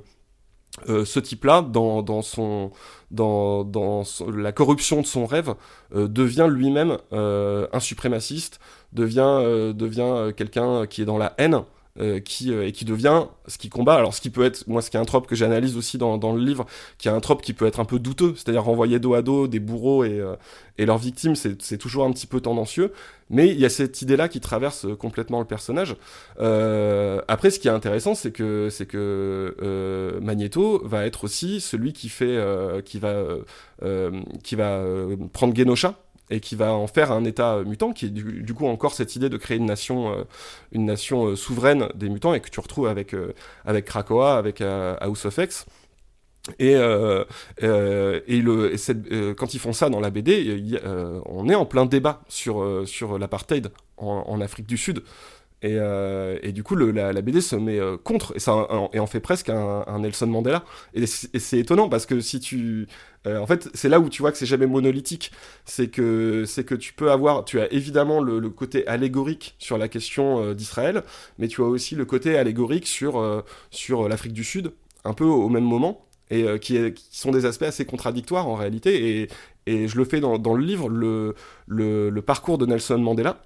[0.89, 2.71] euh, ce type-là, dans, dans, son,
[3.11, 5.55] dans, dans la corruption de son rêve,
[5.95, 8.59] euh, devient lui-même euh, un suprémaciste,
[8.93, 11.63] devient, devient quelqu'un qui est dans la haine,
[12.23, 13.95] qui, et qui devient ce qui combat.
[13.95, 16.17] Alors, ce qui peut être, moi, ce qui est un trope que j'analyse aussi dans,
[16.17, 16.65] dans, le livre,
[16.97, 19.47] qui est un trope qui peut être un peu douteux, c'est-à-dire renvoyer dos à dos
[19.47, 20.23] des bourreaux et,
[20.77, 22.91] et leurs victimes, c'est toujours un petit peu tendancieux.
[23.29, 25.95] Mais il y a cette idée-là qui traverse euh, complètement le personnage.
[26.39, 31.59] Euh, après, ce qui est intéressant, c'est que c'est que euh, Magneto va être aussi
[31.59, 32.37] celui qui fait,
[32.85, 33.23] qui va,
[34.43, 34.81] qui va
[35.33, 35.95] prendre Genosha
[36.29, 39.29] et qui va en faire un État mutant, qui est du, coup encore cette idée
[39.29, 40.25] de créer une nation,
[40.71, 43.15] une nation souveraine des mutants, et que tu retrouves avec
[43.65, 45.65] avec Krakoa, avec House of X.
[46.59, 47.23] Et, euh,
[47.63, 48.73] euh, et, le,
[49.11, 52.61] euh, quand ils font ça dans la BD, euh, on est en plein débat sur,
[52.61, 55.03] euh, sur l'apartheid en, Afrique du Sud.
[55.63, 55.77] Et,
[56.43, 58.35] et du coup, la, BD se met contre
[58.93, 60.63] et, en fait presque un, Nelson Mandela.
[60.93, 62.87] Et c'est étonnant parce que si tu.
[63.25, 65.31] en fait, c'est là où tu vois que c'est jamais monolithique.
[65.65, 67.43] C'est que, que tu peux avoir.
[67.43, 71.03] Tu as évidemment le, côté allégorique sur la question d'Israël,
[71.39, 74.73] mais tu as aussi le côté allégorique sur, sur l'Afrique du Sud,
[75.05, 76.77] un peu au même moment et euh, qui,
[77.11, 79.21] sont des aspects assez contradictoires en réalité.
[79.21, 81.35] Et, je le fais dans, dans le livre, le,
[81.67, 83.43] le, parcours de Nelson Mandela.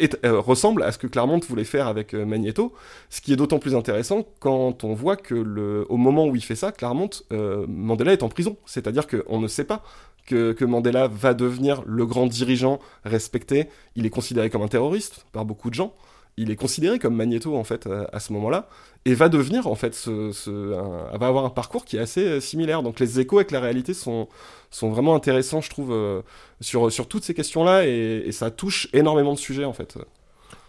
[0.00, 2.72] Euh, euh, ressemble à ce que Claremont voulait faire avec Magneto,
[3.10, 6.56] ce qui est d'autant plus intéressant quand on voit que au moment où il fait
[6.56, 8.56] ça, Claremont, Mandela est en prison.
[8.66, 9.82] C'est-à-dire qu'on ne sait pas
[10.26, 13.68] que, que, Mandela va devenir le grand dirigeant respecté.
[13.96, 15.94] Il est considéré comme un terroriste par beaucoup de gens
[16.36, 18.68] il est considéré comme Magneto en fait à, ce moment-là
[19.04, 20.32] et va devenir en fait ce
[21.16, 22.82] va avoir un parcours qui est assez euh, similaire.
[22.82, 24.28] Donc les échos avec la réalité sont
[24.70, 26.22] sont vraiment intéressants, je trouve, euh,
[26.60, 29.98] sur sur toutes ces questions-là et, ça touche énormément de sujets en fait.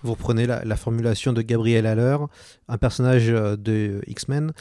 [0.01, 2.18] Vous reprenez la, formulation de Gabriel Haller,
[2.70, 4.53] un personnage de X-Men.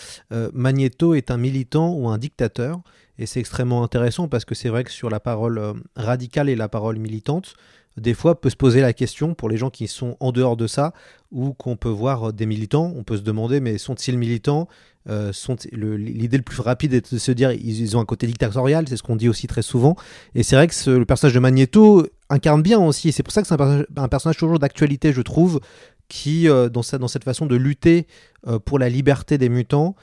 [0.53, 2.80] Magneto est un militant ou un dictateur.
[3.20, 5.61] Et c'est extrêmement intéressant parce que c'est vrai que sur la parole
[5.94, 7.55] radicale et la parole militante,
[7.99, 10.66] des fois peut se poser la question pour les gens qui sont en dehors de
[10.66, 10.92] ça
[11.30, 14.68] ou qu'on peut voir des militants, on peut se demander mais sont-ils militants
[15.09, 15.32] euh,
[15.72, 19.03] L'idée le, plus rapide est de se dire ils, ont un côté dictatorial, c'est ce
[19.03, 19.96] qu'on dit aussi très souvent.
[20.34, 23.12] Et c'est vrai que le personnage de Magneto incarne bien aussi.
[23.12, 25.61] C'est pour ça que c'est un, personnage toujours d'actualité, je trouve,
[26.09, 28.07] qui, euh, dans, cette façon de lutter
[28.46, 29.94] euh, pour la liberté des mutants,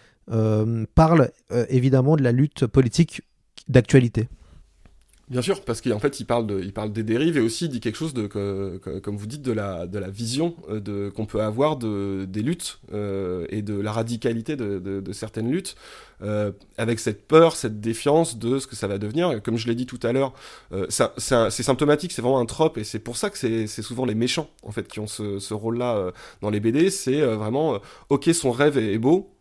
[0.95, 1.29] parle
[1.69, 3.21] évidemment de la lutte politique
[3.67, 4.27] d'actualité.
[5.27, 7.69] Bien sûr, parce qu'en fait, il parle, de, il parle des dérives et aussi il
[7.69, 11.25] dit quelque chose de, comme vous dites, de la, de la vision euh, de, qu'on
[11.25, 15.75] peut avoir de, des luttes euh, et de la radicalité de, de, certaines luttes,
[16.21, 19.41] euh, avec cette peur, cette défiance de ce que ça va devenir.
[19.41, 20.31] Comme je l'ai dit tout à l'heure,
[20.71, 24.15] euh, c'est symptomatique, c'est vraiment un trope et c'est pour ça que c'est souvent les
[24.15, 26.11] méchants en fait qui ont ce, ce rôle-là euh,
[26.41, 26.91] dans les BD.
[26.91, 29.34] C'est vraiment, ok, son rêve est beau,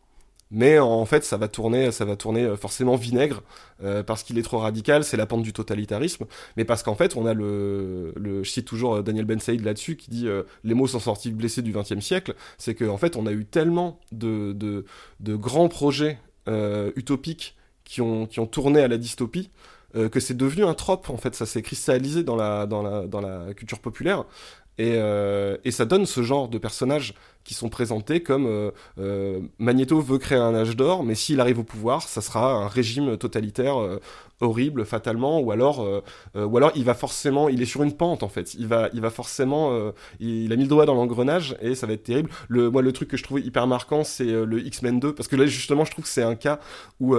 [0.55, 3.43] mais en fait ça va tourner ça va tourner euh, forcément vinaigre
[3.83, 6.25] euh, parce qu'il est trop radical c'est la pente du totalitarisme.
[6.57, 9.63] Mais parce qu'en fait on a le, le je cite toujours euh, Daniel Ben Saïd
[9.63, 10.29] là-dessus qui dit
[10.63, 13.45] les mots sont sortis blessés du XXe siècle c'est qu'en en fait on a eu
[13.45, 14.85] tellement de, de,
[15.21, 16.19] de grands projets
[16.97, 19.51] utopiques qui ont, qui ont tourné à la dystopie
[20.11, 21.35] que c'est devenu un trope en fait.
[21.35, 24.25] Ça s'est cristallisé dans la, dans la, dans la culture populaire
[24.79, 24.99] et,
[25.65, 27.15] et ça donne ce genre de personnages
[27.45, 31.59] qui sont présentés comme euh, euh, Magneto veut créer un âge d'or, mais s'il arrive
[31.59, 34.01] au pouvoir, ça sera un régime totalitaire euh,
[34.41, 35.87] horrible fatalement, ou alors,
[36.35, 39.01] ou alors il va forcément, il est sur une pente en fait, il va, il
[39.01, 42.31] va forcément, il, a mis le doigt dans l'engrenage et ça va être terrible.
[42.49, 45.37] Le, moi, le truc que je trouvais hyper marquant, c'est le X-Men 2, parce que
[45.37, 46.59] là justement, je trouve que c'est un cas
[47.01, 47.17] où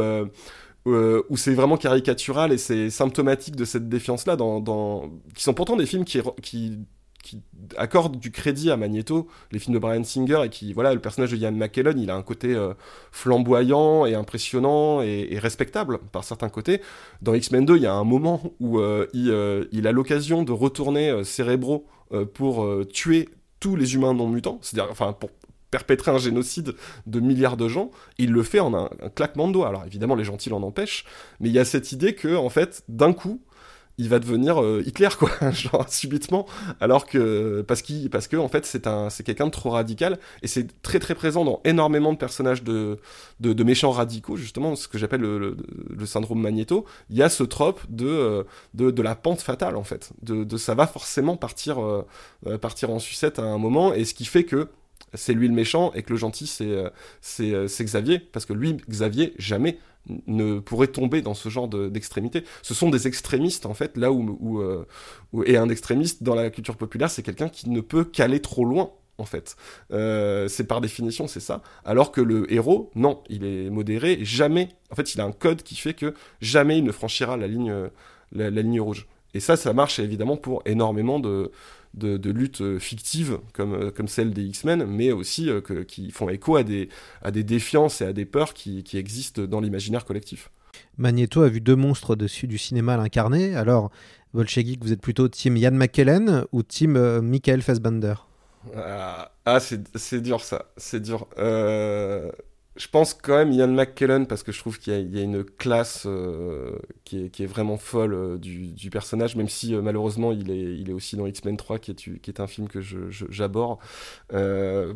[0.85, 5.77] où c'est vraiment caricatural et c'est symptomatique de cette défiance-là, dans, dans, qui sont pourtant
[5.77, 6.77] des films qui, qui
[7.25, 7.41] qui
[7.75, 11.31] accorde du crédit à Magneto, les films de Brian Singer, et qui, voilà, le personnage
[11.31, 12.73] de Ian McKellen, il a un côté euh,
[13.11, 16.81] flamboyant et impressionnant et, respectable par certains côtés.
[17.23, 20.43] Dans X-Men 2, il y a un moment où euh, il, euh, il, a l'occasion
[20.43, 21.87] de retourner cérébraux
[22.35, 25.31] pour tuer tous les humains non mutants, c'est-à-dire, enfin, pour
[25.71, 26.75] perpétrer un génocide
[27.07, 29.67] de milliards de gens, il le fait en un, un claquement de doigts.
[29.67, 31.03] Alors évidemment, les gentils l'en empêchent,
[31.39, 33.41] mais il y a cette idée que, en fait, d'un coup,
[33.97, 36.45] il va devenir euh, Hitler quoi genre subitement.
[36.79, 40.19] Alors que parce qu'il fait c'est un c'est quelqu'un de trop radical.
[40.41, 42.99] Et c'est très très présent dans énormément de personnages de
[43.63, 45.55] méchants radicaux justement ce que j'appelle le,
[46.05, 46.85] syndrome Magneto.
[47.09, 50.11] Il y a ce trope de euh, la pente fatale en fait.
[50.21, 52.05] De, ça va forcément partir euh,
[52.61, 53.93] partir en sucette à un moment.
[53.93, 54.67] Et ce qui fait que
[55.13, 56.47] c'est lui le méchant et que le gentil
[57.21, 58.19] c'est Xavier.
[58.19, 59.79] Parce que lui Xavier jamais
[60.27, 62.43] ne pourrait tomber dans ce genre d'extrémité.
[62.61, 64.85] ce sont des extrémistes, en fait, là où, euh,
[65.33, 68.65] où, Et un extrémiste dans la culture populaire, c'est quelqu'un qui ne peut qu'aller trop
[68.65, 69.55] loin, en fait.
[69.91, 71.61] Euh, c'est par définition, c'est ça.
[71.83, 74.69] Alors que le héros, non, il est modéré, jamais...
[74.91, 77.73] En fait, il a un code qui fait que jamais il ne franchira la ligne,
[78.31, 79.07] la ligne rouge.
[79.33, 81.51] Et ça, ça marche évidemment pour énormément de,
[81.95, 85.83] de, de luttes euh, fictives comme, euh, comme celle des X-Men, mais aussi euh, que,
[85.83, 86.89] qui font écho à des,
[87.21, 90.51] à des défiances et à des peurs qui, qui existent dans l'imaginaire collectif.
[90.97, 93.55] Magneto a vu deux monstres dessus du cinéma l'incarner.
[93.55, 93.91] Alors,
[94.33, 98.15] Volchegik, vous êtes plutôt team Ian McKellen ou team Michael Fassbender?
[98.75, 101.27] Ah, ah c'est dur ça, c'est dur.
[101.37, 102.31] Euh,
[102.75, 106.03] je pense quand même Ian McKellen parce que je trouve qu'il y, a une classe
[106.05, 110.33] euh, qui, est, qui, est, vraiment folle euh, du, du, personnage, même si euh, malheureusement
[110.33, 112.81] il est, il est aussi dans X-Men 3 qui est, qui est un film que
[112.81, 113.79] j'aborde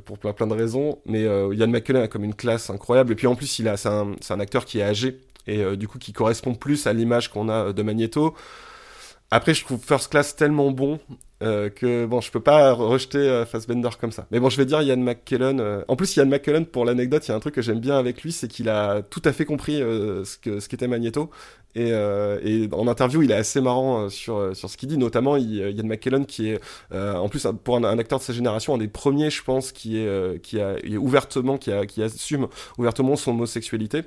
[0.05, 0.99] pour plein, de raisons.
[1.05, 3.89] Mais Ian McKellen a comme une classe incroyable et puis en plus il a c'est
[3.89, 7.47] un, un, acteur qui est âgé et du coup qui correspond plus à l'image qu'on
[7.49, 8.35] a de Magneto.
[9.31, 10.99] Après, je trouve First Class tellement bon
[11.41, 14.25] euh, que bon, je peux pas rejeter euh, Fassbender comme ça.
[14.31, 15.59] Mais bon, je vais dire Ian McKellen.
[15.61, 15.83] Euh.
[15.87, 18.23] En plus, Ian McKellen, pour l'anecdote, il y a un truc que j'aime bien avec
[18.23, 21.29] lui, c'est qu'il a tout à fait compris euh, ce que ce qu'était Magneto.
[21.75, 24.97] Et, et, en interview, il est assez marrant sur sur ce qu'il dit.
[24.97, 26.59] Notamment, il, Ian McKellen, qui est
[26.91, 29.99] en plus pour un, un, acteur de sa génération, un des premiers, je pense, qui
[29.99, 32.47] est qui a est ouvertement, qui a qui assume
[32.79, 34.03] ouvertement son homosexualité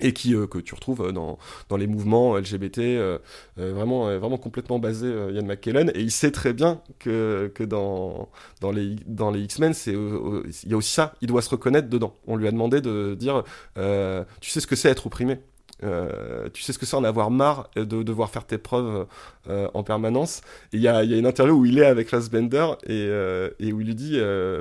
[0.00, 1.38] et qui euh, que tu retrouves euh, dans,
[1.68, 3.18] dans les mouvements LGBT euh,
[3.56, 5.90] vraiment vraiment complètement basé Ian McKellen.
[5.94, 8.28] Et il sait très bien que, que dans
[8.60, 11.14] dans les dans les X-Men il y a aussi ça.
[11.20, 12.14] Il doit se reconnaître dedans.
[12.26, 13.44] On lui a demandé de dire
[13.76, 15.38] tu sais ce que c'est être opprimé
[15.82, 19.06] Euh, tu sais ce que c'est en avoir marre de devoir faire tes preuves
[19.48, 20.40] euh, en permanence.
[20.72, 23.72] Il y a, y a, une interview où il est avec Fassbender et, euh, et
[23.72, 24.18] où il lui dit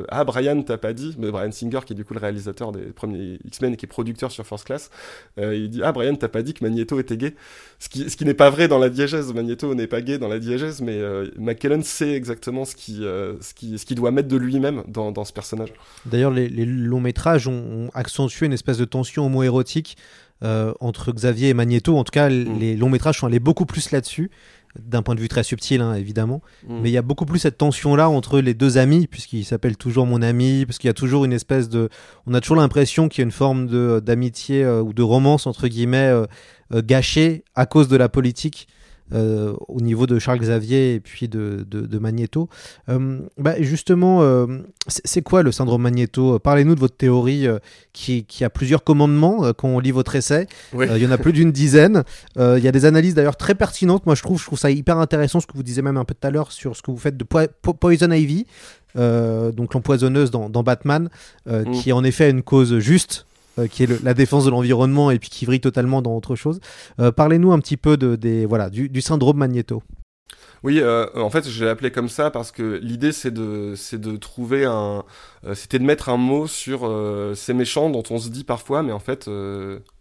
[0.10, 2.82] Ah, Brian, t'as pas dit, mais Brian Singer, qui est du coup le réalisateur des
[2.82, 4.90] premiers X-Men et qui est producteur sur First Class,
[5.38, 7.36] il dit Ah, Brian, t'as pas dit que Magneto était gay?
[7.80, 9.34] Ce qui, ce qui n'est pas vrai dans la diégèse.
[9.34, 11.00] Magneto n'est pas gay dans la diégèse, mais
[11.38, 15.34] McKellen sait exactement ce qu'il ce qui, qui doit mettre de lui-même dans, dans, ce
[15.34, 15.74] personnage.
[16.06, 19.98] D'ailleurs, les, longs métrages ont, ont accentué une espèce de tension homo-érotique
[20.80, 21.98] entre Xavier et Magneto.
[21.98, 22.60] En tout cas, Mm.
[22.60, 24.30] les longs métrages sont allés beaucoup plus là-dessus,
[24.80, 26.42] d'un point de vue très subtil, hein, évidemment.
[26.68, 26.80] Mm.
[26.82, 30.06] Mais il y a beaucoup plus cette tension-là entre les deux amis, puisqu'il s'appelle toujours
[30.06, 31.90] mon ami, parce qu'il y a toujours une espèce de.
[32.26, 35.68] On a toujours l'impression qu'il y a une forme d'amitié euh, ou de romance, entre
[35.68, 36.26] guillemets, euh,
[36.74, 38.68] euh, gâchée à cause de la politique.
[39.14, 42.50] Euh, au niveau de Charles Xavier et puis de, de, de Magneto.
[42.90, 44.46] Euh, bah, justement, euh,
[44.88, 46.40] c'est quoi le syndrome Magneto?
[46.40, 47.46] Parlez-nous de votre théorie
[47.94, 50.48] qui, qui a plusieurs commandements quand on lit votre essai.
[50.74, 50.88] Oui.
[50.96, 52.04] Il y en a plus d'une dizaine.
[52.38, 54.06] Il y a des analyses d'ailleurs très pertinentes.
[54.06, 56.14] Moi, je trouve, je trouve ça hyper intéressant ce que vous disiez même un peu
[56.14, 58.46] tout à l'heure sur ce que vous faites de po- po- Poison Ivy,
[58.96, 61.10] donc l'empoisonneuse dans, dans Batman,
[61.48, 61.72] euh, Mm.
[61.72, 63.26] qui en effet a une cause juste.
[63.60, 66.60] Euh, qui est la défense de l'environnement et puis qui vrille totalement dans autre chose.
[67.00, 69.84] Euh, Parlez-nous un petit peu de, des, voilà, du, syndrome Magneto.
[70.64, 74.18] Oui, euh, en fait, je l'ai appelé comme ça parce que l'idée, c'est de, de
[74.18, 75.04] trouver un,
[75.54, 76.90] c'était de mettre un mot sur
[77.36, 79.30] ces méchants dont on se dit parfois, mais en fait,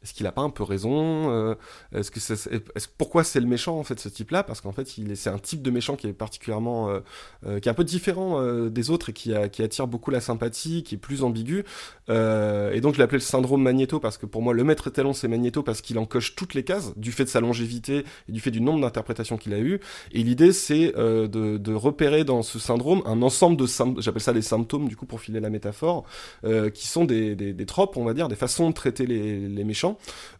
[0.03, 1.55] est-ce qu'il a pas un peu raison Euh,
[1.95, 2.35] Est-ce que c'est,
[2.75, 4.43] est-ce, pourquoi c'est le méchant en fait ce type-là?
[4.43, 7.01] Parce qu'en fait, il est, c'est un type de méchant qui est particulièrement, euh,
[7.47, 10.11] euh, qui est un peu différent euh, des autres et qui, a, qui attire beaucoup
[10.11, 11.65] la sympathie, qui est plus ambigu.
[12.11, 14.89] Euh, et donc, je l'ai appelé le syndrome Magneto parce que pour moi, le maître
[14.89, 18.05] étalon, c'est Magneto parce qu'il en coche toutes les cases du fait de sa longévité
[18.29, 19.81] et du fait du nombre d'interprétations qu'il a eu.
[20.13, 23.67] Et l'idée, c'est euh, de, de, repérer dans ce syndrome un ensemble de
[23.99, 26.05] j'appelle ça les symptômes, du coup, pour filer la métaphore,
[26.75, 29.65] qui sont des, des, des, tropes, on va dire, des façons de traiter les, les
[29.65, 29.92] méchants,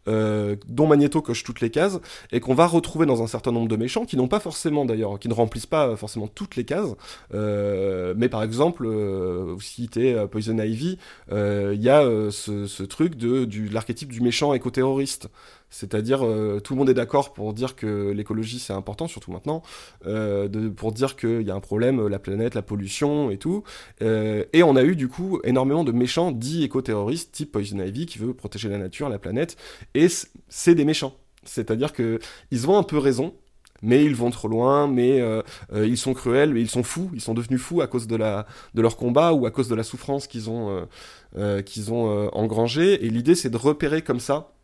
[0.09, 1.99] euh, dont Magneto coche toutes les cases,
[2.33, 5.19] et qu'on va retrouver dans un certain nombre de méchants, qui n'ont pas forcément, d'ailleurs,
[5.19, 6.91] qui ne remplissent pas forcément toutes les cases,
[7.35, 10.99] euh, mais par exemple, vous citez Poison Ivy,
[11.31, 15.29] il y a ce, truc de, de l'archétype du méchant éco-terroriste.
[15.73, 19.63] C'est-à-dire, euh, tout le monde est d'accord pour dire que l'écologie c'est important, surtout maintenant,
[20.07, 23.65] euh, pour dire qu'il y a un problème, la planète, la pollution et tout.
[24.03, 28.05] Euh, et on a eu du coup énormément de méchants dits éco-terroristes, type Poison Ivy,
[28.05, 29.57] qui veut protéger la nature, la planète.
[29.95, 30.09] Et
[30.49, 31.15] c'est des méchants.
[31.45, 33.35] C'est-à-dire qu'ils ont un peu raison,
[33.81, 35.43] mais ils vont trop loin, mais euh,
[35.73, 38.17] euh, ils sont cruels, mais ils sont fous, ils sont devenus fous à cause de,
[38.17, 40.87] la, de leur combat ou à cause de la souffrance qu'ils ont,
[41.39, 43.05] euh, qu'ils ont engrangée.
[43.07, 44.62] Et l'idée, c'est de repérer comme ça euh,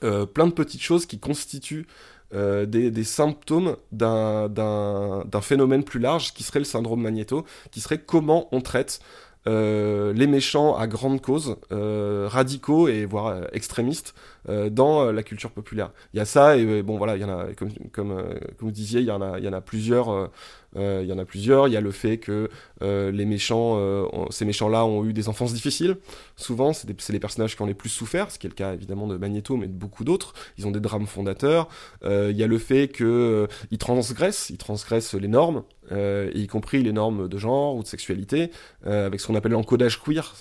[0.00, 1.86] plein de petites choses qui constituent
[2.34, 8.48] euh, des, symptômes d'un phénomène plus large qui serait le syndrome Magneto, qui serait comment
[8.50, 9.00] on traite
[9.46, 14.14] euh, les méchants à grande cause, euh, radicaux et voire euh, extrémistes
[14.48, 15.90] euh, dans la culture populaire.
[16.12, 18.68] Il y a ça et bon voilà, il y en a comme comme, euh, comme
[18.68, 20.30] vous disiez, il y en a il y en a plusieurs.
[20.76, 21.68] Euh, il y en a plusieurs.
[21.68, 22.48] Il y a le fait que
[22.80, 25.96] les méchants, ont, ces méchants-là ont eu des enfances difficiles.
[26.36, 29.06] Souvent, c'est les personnages qui ont les plus souffert, ce qui est le cas évidemment
[29.06, 30.34] de Magneto, mais de beaucoup d'autres.
[30.58, 31.68] Ils ont des drames fondateurs.
[32.04, 36.92] il y a le fait qu'ils ils transgressent, ils transgressent les normes, y compris les
[36.92, 38.50] normes de genre ou de sexualité,
[38.84, 40.34] avec ce qu'on appelle l'encodage queer.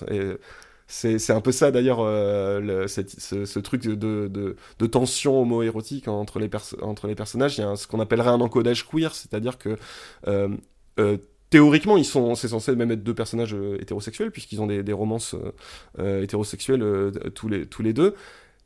[0.87, 6.39] C'est un peu ça d'ailleurs, euh, ce, ce, truc de, de, de tension homo-érotique entre,
[6.39, 6.49] les
[6.81, 7.57] entre les personnages.
[7.57, 9.77] Il y a ce qu'on appellerait un encodage queer, c'est-à-dire que
[10.27, 10.49] euh,
[10.99, 11.17] euh,
[11.49, 15.35] théoriquement, ils sont, c'est censé même être deux personnages hétérosexuels, puisqu'ils ont des, des romances
[15.99, 18.15] hétérosexuelles tous, les, tous les deux.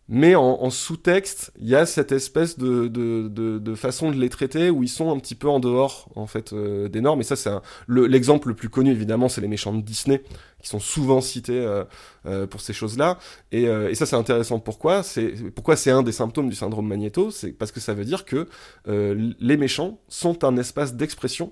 [0.10, 4.16] Mais en, en sous-texte, il y a cette espèce de, de, de, de, façon de
[4.16, 7.20] les traiter où ils sont un petit peu en dehors en fait euh, des normes.
[7.20, 7.50] Et ça, c'est
[7.90, 10.24] l'exemple le, le, plus connu évidemment, c'est les méchants de Disney
[10.62, 11.84] qui sont souvent cités euh,
[12.26, 13.20] euh, pour ces choses-là.
[13.52, 14.60] Et, et, ça, c'est intéressant.
[14.60, 15.04] Pourquoi?
[15.04, 18.24] C'est pourquoi c'est un des symptômes du syndrome Magneto, c'est parce que ça veut dire
[18.24, 18.48] que
[18.86, 21.52] les méchants sont un espace d'expression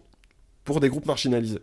[0.63, 1.61] pour des groupes marginalisés.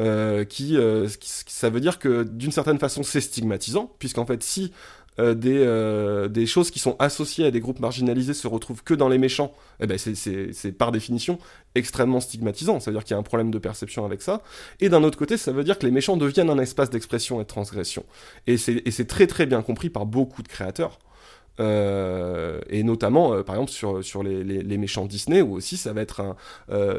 [0.00, 4.44] Euh, qui, euh, qui, ça veut dire que d'une certaine façon c'est stigmatisant puisqu'en fait
[4.44, 4.72] si
[5.20, 8.94] euh, des, euh, des choses qui sont associées à des groupes marginalisés se retrouvent que
[8.94, 11.38] dans les méchants, eh ben c'est par définition
[11.74, 12.78] extrêmement stigmatisant.
[12.78, 14.42] Ça veut dire qu'il y a un problème de perception avec ça.
[14.80, 17.42] Et d'un autre côté, ça veut dire que les méchants deviennent un espace d'expression et
[17.42, 18.04] de transgression.
[18.46, 21.00] Et c'est très très bien compris par beaucoup de créateurs.
[21.58, 26.36] Euh, et notamment, par exemple, sur, les, méchants Disney, où aussi ça va être un.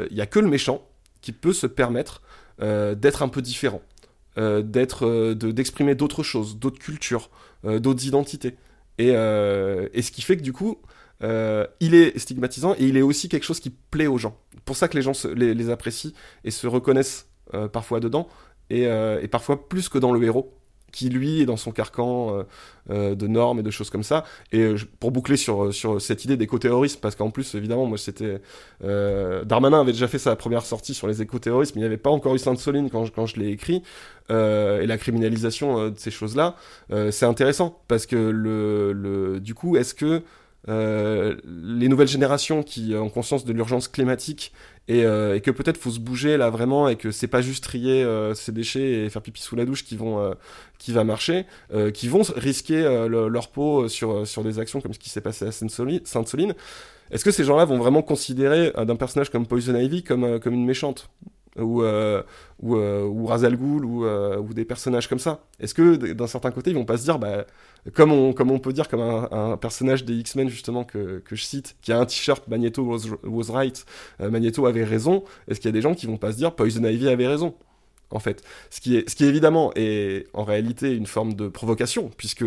[0.09, 0.83] Il n'y a que le méchant
[1.21, 2.21] qui peut se permettre
[2.59, 3.81] d'être un peu différent,
[4.35, 7.29] d'exprimer d'autres choses, d'autres cultures,
[7.63, 8.55] d'autres identités.
[8.97, 10.77] Et, et, ce qui fait que du coup,
[11.21, 14.37] il est stigmatisant et il est aussi quelque chose qui plaît aux gens.
[14.65, 16.11] Pour ça que les gens les, apprécient
[16.43, 17.27] et se reconnaissent
[17.71, 18.27] parfois dedans,
[18.69, 20.58] et, et, parfois plus que dans le héros.
[20.91, 22.43] Qui lui est dans son carcan euh,
[22.91, 24.23] euh, de normes et de choses comme ça.
[24.51, 28.41] Et euh, pour boucler sur, sur cette idée d'éco-terrorisme, parce qu'en plus, évidemment, moi c'était.
[28.83, 32.09] euh, Darmanin avait déjà fait sa première sortie sur les éco-terrorismes, il n'y avait pas
[32.09, 33.83] encore eu Sainte-Soline quand je, quand je l'ai écrit.
[34.31, 36.55] euh, et la criminalisation euh, de ces choses-là,
[36.91, 40.21] euh, c'est intéressant parce que le, le, du coup, est-ce que
[40.67, 44.51] euh, les nouvelles générations qui ont conscience de l'urgence climatique
[44.87, 47.63] et, euh, et que peut-être faut se bouger là vraiment et que c'est pas juste
[47.63, 50.33] trier euh, ses déchets et faire pipi sous la douche qui vont euh,
[50.77, 54.81] qui va marcher, euh, qui vont risquer euh, le- leur peau sur sur des actions
[54.81, 56.53] comme ce qui s'est passé à Sainte-Soline.
[57.11, 60.39] Est-ce que ces gens-là vont vraiment considérer euh, d'un personnage comme Poison Ivy comme euh,
[60.39, 61.09] comme une méchante?
[61.57, 62.23] Ou euh,
[62.61, 65.45] ou, euh, ou Ra's al Ghul euh, ou des personnages comme ça.
[65.59, 67.45] Est-ce que d'un certain côté ils vont pas se dire bah
[67.93, 71.99] comme on peut dire comme un, personnage des X-Men justement que, je cite qui a
[71.99, 73.85] un t-shirt Magneto was, right
[74.21, 76.53] euh, Magneto avait raison est-ce qu'il y a des gens qui vont pas se dire
[76.55, 77.55] Poison Ivy avait raison
[78.11, 78.43] en fait?
[78.69, 82.45] Ce qui est évidemment est en réalité une forme de provocation puisque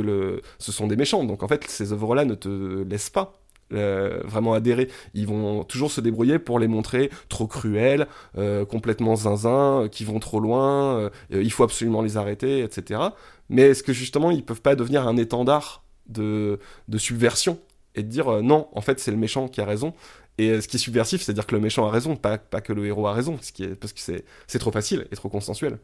[0.59, 1.25] ce sont des méchants.
[1.25, 3.42] Donc en fait ces œuvres là ne te laissent pas
[3.73, 4.89] euh, vraiment adhérer.
[5.15, 8.07] Ils vont toujours se débrouiller pour les montrer trop cruels,
[8.39, 13.01] euh, complètement zinzin, qui vont trop loin, euh, il faut absolument les arrêter, etc.
[13.49, 16.59] Mais est-ce que justement ils peuvent pas devenir un étendard de,
[16.89, 17.59] de subversion
[17.95, 19.95] et de dire non, en fait c'est le méchant qui a raison.
[20.39, 22.73] Et ce qui est subversif, c'est dire que le méchant a raison, pas, pas que
[22.73, 25.79] le héros a raison, ce qui est, parce que c'est trop facile et trop consensuel.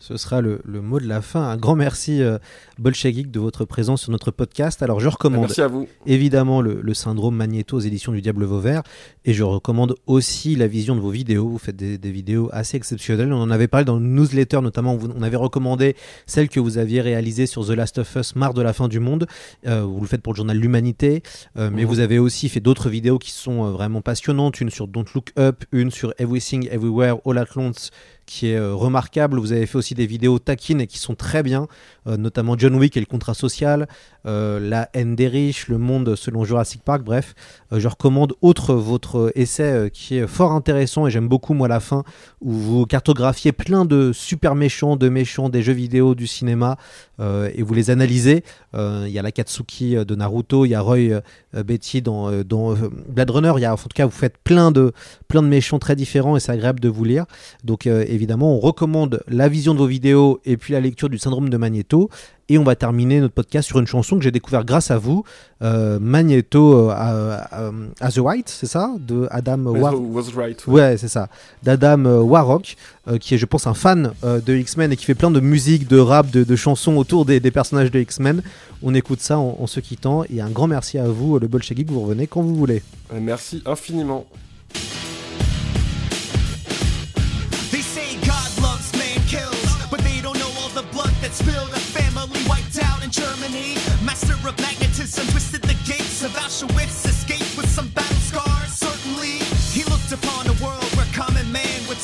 [0.00, 1.42] Ce sera le, le mot de la fin.
[1.42, 2.38] Un grand merci, euh,
[2.78, 4.82] de votre présence sur notre podcast.
[4.82, 5.88] Alors, je recommande Merci à vous.
[6.06, 8.82] évidemment le, le syndrome Magneto aux éditions du Diable Vauvert.
[9.24, 11.48] Et je recommande aussi la vision de vos vidéos.
[11.48, 13.32] Vous faites des, des vidéos assez exceptionnelles.
[13.32, 14.96] On en avait parlé dans le newsletter, notamment.
[15.16, 18.62] On avait recommandé celle que vous aviez réalisée sur The Last of Us, Marre de
[18.62, 19.26] la fin du monde.
[19.66, 21.22] Euh, vous le faites pour le journal L'Humanité.
[21.56, 21.88] Euh, mais Mhm.
[21.88, 24.60] vous avez aussi fait d'autres vidéos qui sont euh, vraiment passionnantes.
[24.60, 27.90] Une sur Don't Look Up, une sur Everything Everywhere All at Once
[28.28, 29.40] qui est euh, remarquable.
[29.40, 31.66] Vous avez fait aussi des vidéos taquines et qui sont très bien,
[32.06, 33.88] euh, notamment John Wick et le contrat social,
[34.26, 37.02] euh, La haine des riches, Le monde selon Jurassic Park.
[37.02, 37.34] Bref,
[37.72, 42.04] je recommande autre votre essai qui est fort intéressant et j'aime beaucoup moi la fin
[42.42, 46.76] où vous cartographiez plein de super méchants, de méchants des jeux vidéo, du cinéma
[47.20, 48.44] et vous les analysez.
[48.74, 51.20] Il y a la Katsuki de Naruto, il y a Roy
[51.52, 52.74] Betty dans, dans
[53.08, 53.52] Blade Runner.
[53.56, 54.92] Il y a, en tout cas, vous faites plein de,
[55.28, 57.24] plein de méchants très différents et c'est agréable de vous lire.
[57.64, 61.18] Donc euh, évidemment, on recommande la vision de vos vidéos et puis la lecture du
[61.18, 62.10] syndrome de Magneto.
[62.50, 65.22] Et on va terminer notre podcast sur une chanson que j'ai découvert grâce à vous,
[65.62, 68.90] euh, Magneto euh, à- à- As a White, c'est ça?
[68.98, 70.66] De Adam War- Was right.
[70.66, 71.28] Ouais, c'est ça.
[71.62, 75.04] D'Adam euh, Warrock, euh, qui est, je pense, un fan euh, de X-Men et qui
[75.04, 78.42] fait plein de musique, de rap, de, de chansons autour des, des personnages de X-Men.
[78.82, 80.24] On écoute ça en, en se quittant.
[80.32, 81.90] Et un grand merci à vous, le Bolshevik.
[81.90, 82.82] Vous revenez quand vous voulez.
[83.12, 84.24] Euh, Merci infiniment.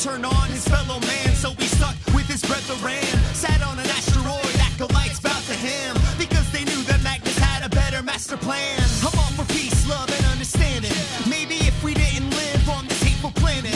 [0.05, 1.33] Turn on his fellow man.
[1.33, 3.01] So he stuck with his brethren.
[3.33, 7.69] Sat on an asteroid, acolytes bowed to him because they knew that Magnus had a
[7.69, 8.77] better master plan.
[9.01, 10.93] I'm all for peace, love, and understanding.
[11.27, 13.73] Maybe if we didn't live on this hateful planet,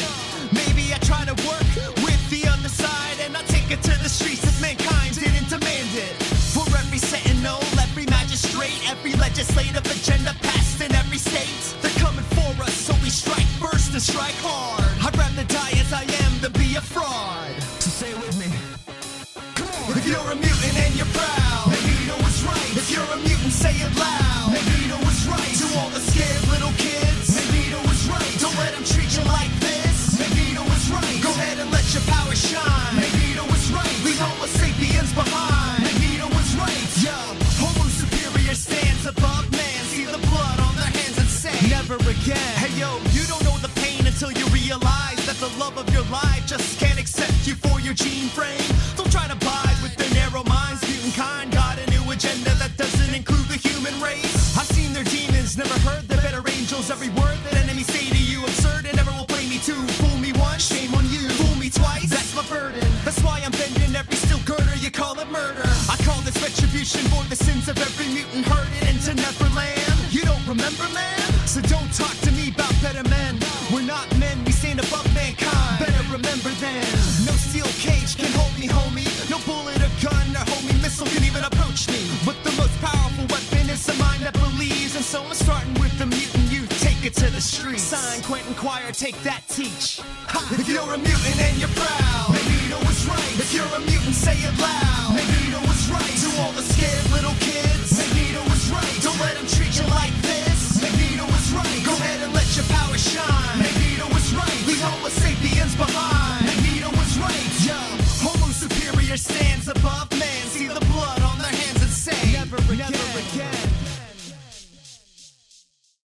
[0.53, 1.65] maybe I try to work
[2.05, 5.89] with the other side and I take it to the streets if mankind didn't demand
[5.97, 6.13] it.
[6.53, 12.53] For every sentinel, every magistrate, every legislative agenda passed in every state, they're coming for
[12.61, 14.78] us, so we strike first and strike hard.
[20.09, 22.75] You're a mutant and you're proud, Magneto was right.
[22.75, 23.98] If you're a mutant, say it